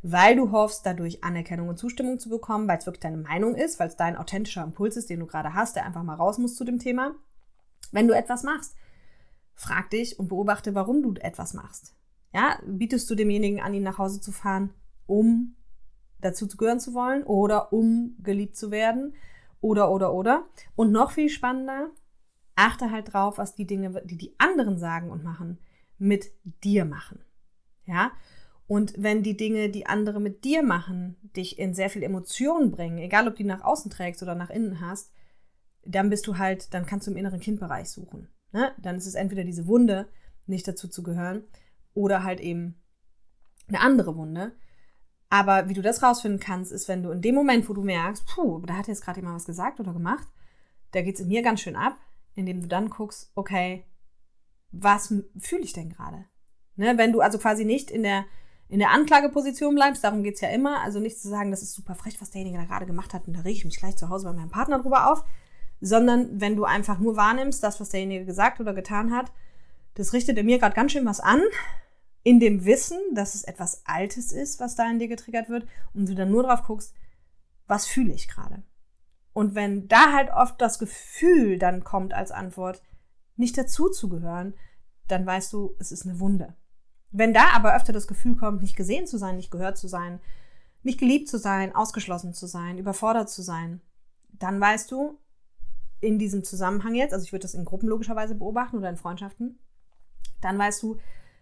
Weil 0.03 0.37
du 0.37 0.53
hoffst, 0.53 0.87
dadurch 0.87 1.25
Anerkennung 1.25 1.69
und 1.69 1.79
Zustimmung 1.79 2.19
zu 2.19 2.29
bekommen, 2.29 2.69
weil 2.69 2.79
es 2.79 2.87
wirklich 2.87 3.01
deine 3.01 3.17
Meinung 3.17 3.55
ist, 3.55 3.81
weil 3.81 3.89
es 3.89 3.97
dein 3.97 4.17
authentischer 4.17 4.63
Impuls 4.63 4.97
ist, 4.97 5.11
den 5.11 5.21
du 5.21 5.27
gerade 5.27 5.55
hast, 5.55 5.77
der 5.77 5.85
einfach 5.85 6.03
mal 6.03 6.15
raus 6.15 6.39
muss 6.39 6.55
zu 6.55 6.65
dem 6.65 6.79
Thema. 6.79 7.15
Wenn 7.93 8.09
du 8.09 8.15
etwas 8.15 8.43
machst, 8.43 8.75
frag 9.55 9.91
dich 9.91 10.19
und 10.19 10.29
beobachte, 10.29 10.75
warum 10.75 11.03
du 11.03 11.15
etwas 11.21 11.55
machst. 11.55 11.95
Ja, 12.33 12.59
bietest 12.67 13.09
du 13.09 13.15
demjenigen 13.15 13.61
an, 13.61 13.75
ihn 13.75 13.83
nach 13.83 13.99
Hause 13.99 14.21
zu 14.21 14.33
fahren, 14.33 14.75
um 15.07 15.57
dazu 16.21 16.47
zu 16.47 16.57
gehören 16.57 16.81
zu 16.81 16.95
wollen 16.95 17.23
oder 17.23 17.73
um 17.73 18.17
geliebt 18.23 18.57
zu 18.57 18.71
werden 18.71 19.15
oder, 19.61 19.91
oder, 19.91 20.13
oder. 20.13 20.47
Und 20.75 20.93
noch 20.93 21.13
viel 21.13 21.29
spannender, 21.29 21.91
achte 22.57 22.91
halt 22.91 23.13
drauf, 23.13 23.39
was 23.39 23.55
die 23.55 23.67
Dinge, 23.67 24.03
die 24.05 24.19
die 24.19 24.35
anderen 24.39 24.79
sagen 24.79 25.11
und 25.11 25.23
machen, 25.23 25.59
mit 25.99 26.31
dir 26.65 26.85
machen. 26.85 27.21
Ja, 27.87 28.13
und 28.67 28.95
wenn 28.97 29.23
die 29.23 29.37
Dinge, 29.37 29.71
die 29.71 29.87
andere 29.87 30.21
mit 30.21 30.45
dir 30.45 30.63
machen, 30.63 31.17
dich 31.37 31.59
in 31.59 31.75
sehr 31.75 31.89
viel 31.89 32.03
Emotionen 32.03 32.73
bringen, 32.73 32.99
egal 32.99 33.29
ob 33.29 33.37
die 33.37 33.45
nach 33.45 33.63
außen 33.63 33.91
trägst 33.91 34.23
oder 34.23 34.35
nach 34.35 34.51
innen 34.51 34.81
hast, 34.81 35.13
dann 35.85 36.11
bist 36.11 36.27
du 36.27 36.37
halt, 36.37 36.75
dann 36.75 36.85
kannst 36.85 37.07
du 37.07 37.13
im 37.13 37.17
inneren 37.17 37.39
Kindbereich 37.39 37.91
suchen. 37.91 38.29
Ne? 38.53 38.73
Dann 38.79 38.97
ist 38.97 39.07
es 39.07 39.15
entweder 39.15 39.45
diese 39.45 39.69
Wunde, 39.69 40.09
nicht 40.47 40.67
dazu 40.67 40.89
zu 40.89 41.05
gehören, 41.05 41.45
oder 41.95 42.25
halt 42.25 42.41
eben 42.41 42.81
eine 43.69 43.81
andere 43.81 44.17
Wunde. 44.17 44.53
Aber 45.29 45.69
wie 45.69 45.75
du 45.75 45.83
das 45.83 46.03
rausfinden 46.03 46.41
kannst, 46.41 46.73
ist, 46.73 46.89
wenn 46.89 47.03
du 47.03 47.11
in 47.11 47.23
dem 47.23 47.35
Moment, 47.35 47.69
wo 47.69 47.73
du 47.73 47.83
merkst, 47.83 48.27
puh, 48.27 48.61
da 48.67 48.75
hat 48.75 48.89
jetzt 48.89 49.03
gerade 49.03 49.21
jemand 49.21 49.37
was 49.37 49.45
gesagt 49.45 49.81
oder 49.81 49.93
gemacht, 49.93 50.27
da 50.93 51.03
geht 51.03 51.17
es 51.17 51.21
in 51.21 51.29
mir 51.29 51.43
ganz 51.43 51.61
schön 51.61 51.77
ab, 51.77 51.99
indem 52.37 52.61
du 52.63 52.69
dann 52.69 52.91
guckst, 52.91 53.33
okay, 53.35 53.85
was 54.71 55.13
fühle 55.39 55.63
ich 55.63 55.73
denn 55.73 55.91
gerade? 55.91 56.27
Ne? 56.77 56.97
Wenn 56.97 57.13
du 57.13 57.21
also 57.21 57.39
quasi 57.39 57.65
nicht 57.65 57.91
in 57.91 58.03
der, 58.03 58.25
in 58.69 58.79
der 58.79 58.91
Anklageposition 58.91 59.75
bleibst, 59.75 60.05
darum 60.05 60.23
geht 60.23 60.37
es 60.37 60.41
ja 60.41 60.51
immer, 60.51 60.81
also 60.83 61.01
nicht 61.01 61.19
zu 61.19 61.29
sagen, 61.29 61.51
das 61.51 61.63
ist 61.63 61.75
super 61.75 61.95
frech, 61.95 62.21
was 62.21 62.31
derjenige 62.31 62.59
da 62.59 62.65
gerade 62.65 62.87
gemacht 62.87 63.15
hat 63.15 63.27
und 63.27 63.35
da 63.35 63.41
rege 63.41 63.59
ich 63.59 63.65
mich 63.65 63.79
gleich 63.79 63.97
zu 63.97 64.09
Hause 64.09 64.27
bei 64.27 64.35
meinem 64.35 64.51
Partner 64.51 64.81
drüber 64.81 65.11
auf, 65.11 65.25
sondern 65.81 66.41
wenn 66.41 66.57
du 66.57 66.65
einfach 66.65 66.99
nur 66.99 67.17
wahrnimmst, 67.17 67.63
das, 67.63 67.81
was 67.81 67.91
derjenige 67.91 68.25
gesagt 68.25 68.61
oder 68.61 68.75
getan 68.75 69.13
hat, 69.13 69.33
das 69.95 70.13
richtet 70.13 70.37
in 70.39 70.47
mir 70.47 70.59
gerade 70.59 70.75
ganz 70.75 70.93
schön 70.93 71.07
was 71.07 71.21
an, 71.21 71.43
in 72.23 72.41
dem 72.41 72.65
Wissen, 72.65 72.99
dass 73.15 73.35
es 73.35 73.45
etwas 73.45 73.83
Altes 73.87 74.33
ist, 74.33 74.61
was 74.61 74.75
da 74.75 74.91
in 74.91 74.99
dir 74.99 75.09
getriggert 75.09 75.49
wird, 75.49 75.67
und 75.95 76.09
du 76.09 76.15
dann 76.15 76.31
nur 76.31 76.43
drauf 76.43 76.65
guckst, 76.65 76.95
was 77.67 77.87
fühle 77.87 78.13
ich 78.13 78.29
gerade. 78.29 78.63
Und 79.37 79.55
wenn 79.55 79.87
da 79.87 80.15
halt 80.15 80.31
oft 80.31 80.59
das 80.63 80.79
Gefühl 80.79 81.59
dann 81.59 81.85
kommt 81.85 82.15
als 82.15 82.31
Antwort, 82.31 82.83
nicht 83.37 83.59
dazu 83.59 83.91
zu 83.91 84.09
gehören, 84.09 84.55
dann 85.09 85.27
weißt 85.27 85.53
du, 85.53 85.77
es 85.79 85.93
ist 85.93 86.07
eine 86.07 86.21
Wunde. 86.21 86.55
Wenn 87.11 87.35
da 87.35 87.51
aber 87.51 87.77
öfter 87.77 87.93
das 87.93 88.07
Gefühl 88.07 88.35
kommt, 88.35 88.63
nicht 88.63 88.77
gesehen 88.77 89.07
zu 89.07 89.19
sein, 89.19 89.37
nicht 89.37 89.51
gehört 89.51 89.77
zu 89.77 89.89
sein, 89.89 90.21
nicht 90.83 90.99
geliebt 90.99 91.29
zu 91.29 91.39
sein, 91.39 91.75
ausgeschlossen 91.75 92.33
zu 92.33 92.47
sein, 92.47 92.79
überfordert 92.79 93.29
zu 93.29 93.43
sein, 93.43 93.83
dann 94.33 94.59
weißt 94.59 94.91
du, 94.91 95.19
in 96.01 96.19
diesem 96.19 96.43
Zusammenhang 96.43 96.95
jetzt, 96.95 97.13
also 97.13 97.25
ich 97.25 97.33
würde 97.33 97.43
das 97.43 97.53
in 97.53 97.67
Gruppen 97.67 97.91
logischerweise 97.91 98.37
beobachten 98.37 98.79
oder 98.79 98.89
in 98.89 98.97
Freundschaften, 98.97 99.59
dann 100.41 100.59
weißt 100.59 100.83
du, 100.83 100.97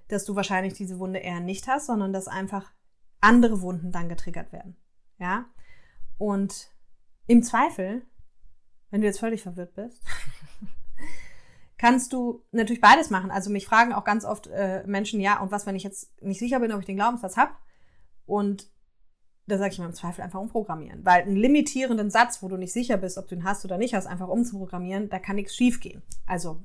dass 0.08 0.24
du 0.24 0.34
wahrscheinlich 0.34 0.74
diese 0.74 0.98
Wunde 0.98 1.20
eher 1.20 1.38
nicht 1.38 1.68
hast, 1.68 1.86
sondern 1.86 2.12
dass 2.12 2.26
einfach 2.26 2.72
andere 3.20 3.60
Wunden 3.60 3.92
dann 3.92 4.08
getriggert 4.08 4.50
werden. 4.50 4.76
Ja? 5.20 5.44
Und 6.18 6.73
im 7.26 7.42
Zweifel, 7.42 8.02
wenn 8.90 9.00
du 9.00 9.06
jetzt 9.06 9.20
völlig 9.20 9.42
verwirrt 9.42 9.74
bist, 9.74 10.02
kannst 11.78 12.12
du 12.12 12.42
natürlich 12.52 12.80
beides 12.80 13.10
machen. 13.10 13.30
Also 13.30 13.50
mich 13.50 13.66
fragen 13.66 13.92
auch 13.92 14.04
ganz 14.04 14.24
oft 14.24 14.46
äh, 14.48 14.84
Menschen, 14.86 15.20
ja, 15.20 15.40
und 15.40 15.50
was, 15.50 15.66
wenn 15.66 15.76
ich 15.76 15.82
jetzt 15.82 16.10
nicht 16.22 16.38
sicher 16.38 16.60
bin, 16.60 16.72
ob 16.72 16.80
ich 16.80 16.86
den 16.86 16.96
Glaubenssatz 16.96 17.36
habe? 17.36 17.52
Und 18.26 18.70
da 19.46 19.58
sage 19.58 19.72
ich 19.72 19.78
mir 19.78 19.84
im 19.84 19.94
Zweifel 19.94 20.22
einfach 20.22 20.40
umprogrammieren. 20.40 21.04
Weil 21.04 21.22
einen 21.22 21.36
limitierenden 21.36 22.10
Satz, 22.10 22.42
wo 22.42 22.48
du 22.48 22.56
nicht 22.56 22.72
sicher 22.72 22.96
bist, 22.96 23.18
ob 23.18 23.28
du 23.28 23.34
ihn 23.34 23.44
hast 23.44 23.64
oder 23.64 23.76
nicht 23.76 23.94
hast, 23.94 24.06
einfach 24.06 24.28
umzuprogrammieren, 24.28 25.10
da 25.10 25.18
kann 25.18 25.36
nichts 25.36 25.54
schiefgehen. 25.54 26.02
Also 26.26 26.64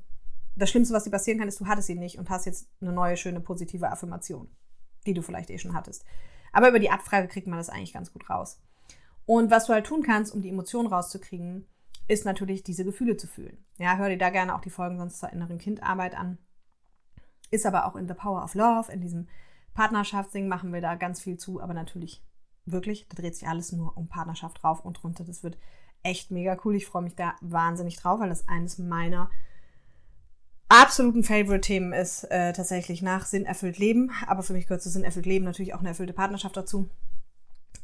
das 0.56 0.70
Schlimmste, 0.70 0.94
was 0.94 1.04
dir 1.04 1.10
passieren 1.10 1.38
kann, 1.38 1.48
ist, 1.48 1.60
du 1.60 1.66
hattest 1.66 1.88
ihn 1.88 1.98
nicht 1.98 2.18
und 2.18 2.30
hast 2.30 2.46
jetzt 2.46 2.68
eine 2.80 2.92
neue, 2.92 3.16
schöne, 3.16 3.40
positive 3.40 3.90
Affirmation, 3.90 4.48
die 5.06 5.14
du 5.14 5.22
vielleicht 5.22 5.50
eh 5.50 5.58
schon 5.58 5.74
hattest. 5.74 6.04
Aber 6.52 6.68
über 6.68 6.78
die 6.78 6.90
Abfrage 6.90 7.28
kriegt 7.28 7.46
man 7.46 7.58
das 7.58 7.68
eigentlich 7.68 7.92
ganz 7.92 8.12
gut 8.12 8.28
raus. 8.30 8.60
Und 9.26 9.50
was 9.50 9.66
du 9.66 9.72
halt 9.72 9.86
tun 9.86 10.02
kannst, 10.02 10.34
um 10.34 10.42
die 10.42 10.48
Emotionen 10.48 10.88
rauszukriegen, 10.88 11.66
ist 12.08 12.24
natürlich 12.24 12.62
diese 12.62 12.84
Gefühle 12.84 13.16
zu 13.16 13.26
fühlen. 13.26 13.64
Ja, 13.78 13.96
hör 13.96 14.08
dir 14.08 14.18
da 14.18 14.30
gerne 14.30 14.54
auch 14.54 14.60
die 14.60 14.70
Folgen 14.70 14.98
sonst 14.98 15.18
zur 15.18 15.32
inneren 15.32 15.58
Kindarbeit 15.58 16.16
an. 16.16 16.38
Ist 17.50 17.66
aber 17.66 17.86
auch 17.86 17.96
in 17.96 18.08
The 18.08 18.14
Power 18.14 18.42
of 18.42 18.54
Love, 18.54 18.90
in 18.92 19.00
diesem 19.00 19.28
Partnerschaftsding 19.74 20.48
machen 20.48 20.72
wir 20.72 20.80
da 20.80 20.96
ganz 20.96 21.20
viel 21.20 21.36
zu, 21.36 21.60
aber 21.60 21.74
natürlich 21.74 22.24
wirklich, 22.66 23.08
da 23.08 23.20
dreht 23.20 23.36
sich 23.36 23.48
alles 23.48 23.72
nur 23.72 23.96
um 23.96 24.08
Partnerschaft 24.08 24.62
rauf 24.64 24.84
und 24.84 25.02
runter. 25.02 25.24
Das 25.24 25.42
wird 25.42 25.58
echt 26.02 26.30
mega 26.30 26.56
cool. 26.64 26.76
Ich 26.76 26.86
freue 26.86 27.02
mich 27.02 27.14
da 27.14 27.34
wahnsinnig 27.40 27.96
drauf, 27.96 28.20
weil 28.20 28.28
das 28.28 28.48
eines 28.48 28.78
meiner 28.78 29.30
absoluten 30.68 31.24
Favorite-Themen 31.24 31.92
ist 31.92 32.24
äh, 32.24 32.52
tatsächlich 32.52 33.02
nach 33.02 33.26
Sinn 33.26 33.44
erfüllt 33.44 33.78
Leben. 33.78 34.10
Aber 34.26 34.42
für 34.42 34.52
mich 34.52 34.66
gehört 34.66 34.82
zu 34.82 34.90
Sinn 34.90 35.04
erfüllt 35.04 35.26
Leben 35.26 35.44
natürlich 35.44 35.74
auch 35.74 35.80
eine 35.80 35.88
erfüllte 35.88 36.12
Partnerschaft 36.12 36.56
dazu. 36.56 36.88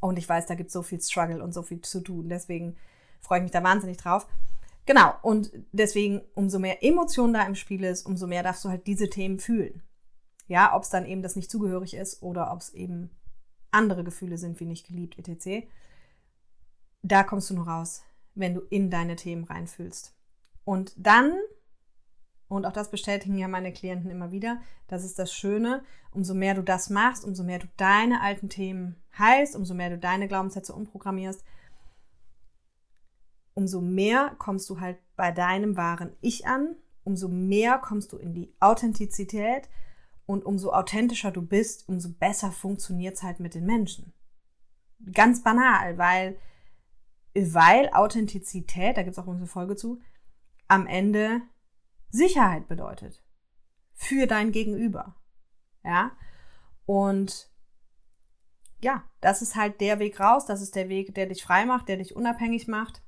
Und 0.00 0.18
ich 0.18 0.28
weiß, 0.28 0.46
da 0.46 0.54
gibt 0.54 0.68
es 0.68 0.72
so 0.74 0.82
viel 0.82 1.00
Struggle 1.00 1.42
und 1.42 1.52
so 1.52 1.62
viel 1.62 1.80
zu 1.80 2.00
tun. 2.00 2.28
Deswegen 2.28 2.76
freue 3.20 3.38
ich 3.38 3.42
mich 3.44 3.52
da 3.52 3.62
wahnsinnig 3.62 3.96
drauf. 3.96 4.26
Genau, 4.86 5.14
und 5.22 5.50
deswegen, 5.72 6.22
umso 6.34 6.60
mehr 6.60 6.84
Emotion 6.84 7.32
da 7.32 7.42
im 7.44 7.56
Spiel 7.56 7.82
ist, 7.82 8.06
umso 8.06 8.28
mehr 8.28 8.44
darfst 8.44 8.64
du 8.64 8.68
halt 8.68 8.86
diese 8.86 9.10
Themen 9.10 9.40
fühlen. 9.40 9.82
Ja, 10.46 10.76
ob 10.76 10.84
es 10.84 10.90
dann 10.90 11.06
eben 11.06 11.22
das 11.22 11.34
nicht 11.34 11.50
zugehörig 11.50 11.94
ist 11.94 12.22
oder 12.22 12.52
ob 12.52 12.60
es 12.60 12.72
eben 12.72 13.10
andere 13.72 14.04
Gefühle 14.04 14.38
sind 14.38 14.60
wie 14.60 14.64
nicht 14.64 14.86
geliebt, 14.86 15.18
etc. 15.18 15.66
Da 17.02 17.24
kommst 17.24 17.50
du 17.50 17.54
nur 17.54 17.66
raus, 17.66 18.02
wenn 18.36 18.54
du 18.54 18.60
in 18.70 18.90
deine 18.90 19.16
Themen 19.16 19.42
reinfühlst. 19.42 20.14
Und 20.64 20.92
dann, 20.96 21.32
und 22.48 22.64
auch 22.64 22.72
das 22.72 22.90
bestätigen 22.90 23.38
ja 23.38 23.48
meine 23.48 23.72
Klienten 23.72 24.10
immer 24.10 24.30
wieder, 24.30 24.60
das 24.88 25.04
ist 25.04 25.18
das 25.18 25.32
Schöne, 25.32 25.82
umso 26.12 26.34
mehr 26.34 26.54
du 26.54 26.62
das 26.62 26.90
machst, 26.90 27.24
umso 27.24 27.42
mehr 27.42 27.58
du 27.58 27.66
deine 27.76 28.20
alten 28.20 28.48
Themen 28.48 28.96
heilst, 29.18 29.56
umso 29.56 29.74
mehr 29.74 29.90
du 29.90 29.98
deine 29.98 30.28
Glaubenssätze 30.28 30.74
umprogrammierst, 30.74 31.44
umso 33.54 33.80
mehr 33.80 34.34
kommst 34.38 34.68
du 34.70 34.80
halt 34.80 34.98
bei 35.16 35.32
deinem 35.32 35.76
wahren 35.76 36.12
Ich 36.20 36.46
an, 36.46 36.76
umso 37.04 37.28
mehr 37.28 37.78
kommst 37.78 38.12
du 38.12 38.18
in 38.18 38.34
die 38.34 38.54
Authentizität, 38.60 39.68
und 40.26 40.44
umso 40.44 40.72
authentischer 40.72 41.30
du 41.30 41.40
bist, 41.40 41.88
umso 41.88 42.10
besser 42.12 42.50
funktioniert 42.50 43.14
es 43.14 43.22
halt 43.22 43.40
mit 43.40 43.54
den 43.54 43.64
Menschen. 43.64 44.12
Ganz 45.12 45.42
banal, 45.42 45.96
weil, 45.98 46.36
weil 47.34 47.88
Authentizität, 47.92 48.96
da 48.96 49.02
gibt 49.02 49.16
es 49.16 49.22
auch 49.22 49.28
eine 49.28 49.46
Folge 49.46 49.76
zu, 49.76 50.00
am 50.68 50.86
Ende 50.86 51.42
Sicherheit 52.16 52.68
bedeutet. 52.68 53.22
Für 53.92 54.26
dein 54.26 54.52
Gegenüber. 54.52 55.16
Ja. 55.84 56.12
Und 56.84 57.50
ja, 58.80 59.04
das 59.20 59.42
ist 59.42 59.56
halt 59.56 59.80
der 59.80 59.98
Weg 59.98 60.20
raus, 60.20 60.46
das 60.46 60.60
ist 60.60 60.76
der 60.76 60.88
Weg, 60.88 61.14
der 61.14 61.26
dich 61.26 61.42
frei 61.42 61.64
macht, 61.64 61.88
der 61.88 61.96
dich 61.96 62.14
unabhängig 62.14 62.68
macht, 62.68 63.02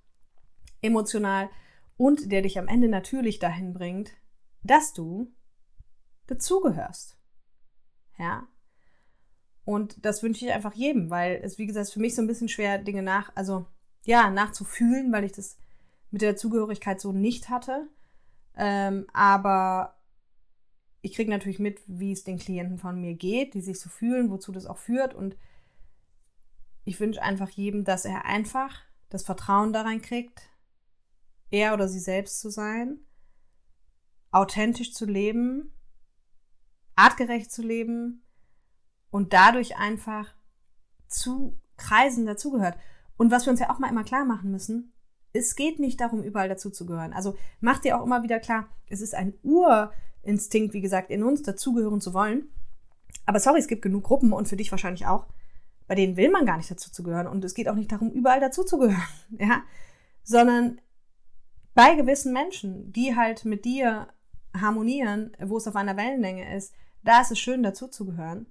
emotional 0.80 1.50
und 1.96 2.32
der 2.32 2.42
dich 2.42 2.58
am 2.58 2.68
Ende 2.68 2.88
natürlich 2.88 3.38
dahin 3.38 3.74
bringt, 3.74 4.12
dass 4.62 4.92
du 4.92 5.32
dazugehörst. 6.26 7.18
Ja. 8.18 8.48
Und 9.64 10.04
das 10.04 10.22
wünsche 10.22 10.46
ich 10.46 10.52
einfach 10.52 10.74
jedem, 10.74 11.10
weil 11.10 11.40
es, 11.42 11.58
wie 11.58 11.66
gesagt, 11.66 11.90
für 11.90 12.00
mich 12.00 12.14
so 12.14 12.22
ein 12.22 12.26
bisschen 12.26 12.48
schwer, 12.48 12.78
Dinge 12.78 13.02
nach, 13.02 13.30
also 13.36 13.66
ja, 14.04 14.30
nachzufühlen, 14.30 15.12
weil 15.12 15.24
ich 15.24 15.32
das 15.32 15.58
mit 16.10 16.22
der 16.22 16.36
Zugehörigkeit 16.36 17.00
so 17.00 17.12
nicht 17.12 17.50
hatte. 17.50 17.88
Ähm, 18.58 19.06
aber 19.12 19.96
ich 21.00 21.14
kriege 21.14 21.30
natürlich 21.30 21.60
mit, 21.60 21.80
wie 21.86 22.12
es 22.12 22.24
den 22.24 22.38
Klienten 22.38 22.76
von 22.76 23.00
mir 23.00 23.14
geht, 23.14 23.54
die 23.54 23.60
sich 23.60 23.80
so 23.80 23.88
fühlen, 23.88 24.30
wozu 24.30 24.52
das 24.52 24.66
auch 24.66 24.78
führt. 24.78 25.14
Und 25.14 25.36
ich 26.84 26.98
wünsche 26.98 27.22
einfach 27.22 27.48
jedem, 27.50 27.84
dass 27.84 28.04
er 28.04 28.24
einfach 28.24 28.82
das 29.08 29.22
Vertrauen 29.22 29.72
daran 29.72 30.02
kriegt, 30.02 30.42
er 31.50 31.72
oder 31.72 31.88
sie 31.88 32.00
selbst 32.00 32.40
zu 32.40 32.50
sein, 32.50 32.98
authentisch 34.32 34.92
zu 34.92 35.06
leben, 35.06 35.72
artgerecht 36.96 37.50
zu 37.50 37.62
leben 37.62 38.22
und 39.10 39.32
dadurch 39.32 39.76
einfach 39.76 40.34
zu 41.06 41.58
Kreisen 41.76 42.26
dazugehört. 42.26 42.76
Und 43.16 43.30
was 43.30 43.46
wir 43.46 43.52
uns 43.52 43.60
ja 43.60 43.70
auch 43.70 43.78
mal 43.78 43.88
immer 43.88 44.04
klar 44.04 44.24
machen 44.24 44.50
müssen, 44.50 44.92
es 45.32 45.56
geht 45.56 45.78
nicht 45.78 46.00
darum, 46.00 46.22
überall 46.22 46.48
dazuzugehören. 46.48 47.12
Also 47.12 47.36
mach 47.60 47.78
dir 47.78 47.98
auch 47.98 48.04
immer 48.04 48.22
wieder 48.22 48.40
klar, 48.40 48.68
es 48.88 49.00
ist 49.00 49.14
ein 49.14 49.34
Urinstinkt, 49.42 50.74
wie 50.74 50.80
gesagt, 50.80 51.10
in 51.10 51.22
uns 51.22 51.42
dazugehören 51.42 52.00
zu 52.00 52.14
wollen. 52.14 52.48
Aber 53.26 53.40
sorry, 53.40 53.58
es 53.58 53.68
gibt 53.68 53.82
genug 53.82 54.04
Gruppen 54.04 54.32
und 54.32 54.48
für 54.48 54.56
dich 54.56 54.70
wahrscheinlich 54.70 55.06
auch, 55.06 55.26
bei 55.86 55.94
denen 55.94 56.16
will 56.16 56.30
man 56.30 56.46
gar 56.46 56.56
nicht 56.56 56.70
dazuzugehören. 56.70 57.26
Und 57.26 57.44
es 57.44 57.54
geht 57.54 57.68
auch 57.68 57.74
nicht 57.74 57.92
darum, 57.92 58.10
überall 58.10 58.40
dazuzugehören, 58.40 59.02
ja, 59.38 59.62
sondern 60.22 60.80
bei 61.74 61.94
gewissen 61.94 62.32
Menschen, 62.32 62.92
die 62.92 63.14
halt 63.16 63.44
mit 63.44 63.64
dir 63.64 64.08
harmonieren, 64.58 65.36
wo 65.40 65.58
es 65.58 65.68
auf 65.68 65.76
einer 65.76 65.96
Wellenlänge 65.96 66.56
ist, 66.56 66.74
da 67.02 67.20
ist 67.20 67.30
es 67.30 67.38
schön, 67.38 67.62
dazuzugehören. 67.62 68.46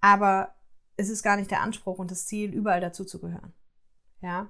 Aber 0.00 0.54
es 0.96 1.08
ist 1.08 1.22
gar 1.22 1.36
nicht 1.36 1.50
der 1.50 1.62
Anspruch 1.62 1.98
und 1.98 2.10
das 2.10 2.26
Ziel, 2.26 2.52
überall 2.52 2.80
dazuzugehören. 2.80 3.52
Ja. 4.20 4.48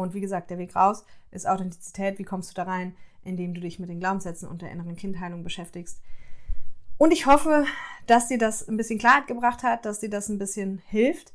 Und 0.00 0.14
wie 0.14 0.20
gesagt, 0.20 0.50
der 0.50 0.58
Weg 0.58 0.74
raus 0.74 1.04
ist 1.30 1.46
Authentizität. 1.46 2.18
Wie 2.18 2.24
kommst 2.24 2.50
du 2.50 2.54
da 2.54 2.62
rein? 2.62 2.96
Indem 3.22 3.52
du 3.52 3.60
dich 3.60 3.78
mit 3.78 3.90
den 3.90 4.00
Glaubenssätzen 4.00 4.48
und 4.48 4.62
der 4.62 4.72
inneren 4.72 4.96
Kindheilung 4.96 5.44
beschäftigst. 5.44 6.00
Und 6.96 7.12
ich 7.12 7.26
hoffe, 7.26 7.66
dass 8.06 8.28
dir 8.28 8.38
das 8.38 8.66
ein 8.66 8.78
bisschen 8.78 8.98
Klarheit 8.98 9.26
gebracht 9.26 9.62
hat, 9.62 9.84
dass 9.84 10.00
dir 10.00 10.08
das 10.08 10.28
ein 10.28 10.38
bisschen 10.38 10.78
hilft 10.86 11.34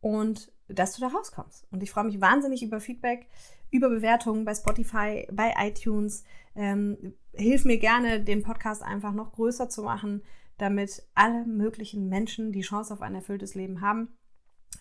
und 0.00 0.50
dass 0.68 0.94
du 0.94 1.02
da 1.02 1.08
rauskommst. 1.08 1.66
Und 1.70 1.82
ich 1.82 1.90
freue 1.90 2.04
mich 2.04 2.20
wahnsinnig 2.20 2.62
über 2.62 2.80
Feedback, 2.80 3.26
über 3.70 3.90
Bewertungen 3.90 4.44
bei 4.44 4.54
Spotify, 4.54 5.28
bei 5.30 5.54
iTunes. 5.58 6.24
Ähm, 6.54 7.14
hilf 7.34 7.66
mir 7.66 7.78
gerne, 7.78 8.22
den 8.22 8.42
Podcast 8.42 8.82
einfach 8.82 9.12
noch 9.12 9.32
größer 9.32 9.68
zu 9.68 9.82
machen, 9.82 10.22
damit 10.56 11.06
alle 11.14 11.44
möglichen 11.44 12.08
Menschen 12.08 12.50
die 12.50 12.62
Chance 12.62 12.94
auf 12.94 13.02
ein 13.02 13.14
erfülltes 13.14 13.54
Leben 13.54 13.82
haben. 13.82 14.16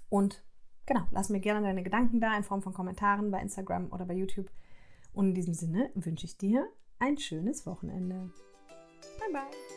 Und 0.09 0.45
genau, 0.85 1.01
lass 1.11 1.29
mir 1.29 1.39
gerne 1.39 1.65
deine 1.65 1.83
Gedanken 1.83 2.19
da 2.19 2.35
in 2.35 2.43
Form 2.43 2.61
von 2.61 2.73
Kommentaren 2.73 3.31
bei 3.31 3.41
Instagram 3.41 3.91
oder 3.91 4.05
bei 4.05 4.13
YouTube. 4.13 4.49
Und 5.13 5.29
in 5.29 5.33
diesem 5.33 5.53
Sinne 5.53 5.89
wünsche 5.95 6.25
ich 6.25 6.37
dir 6.37 6.67
ein 6.99 7.17
schönes 7.17 7.65
Wochenende. 7.65 8.31
Bye 9.19 9.31
bye. 9.31 9.74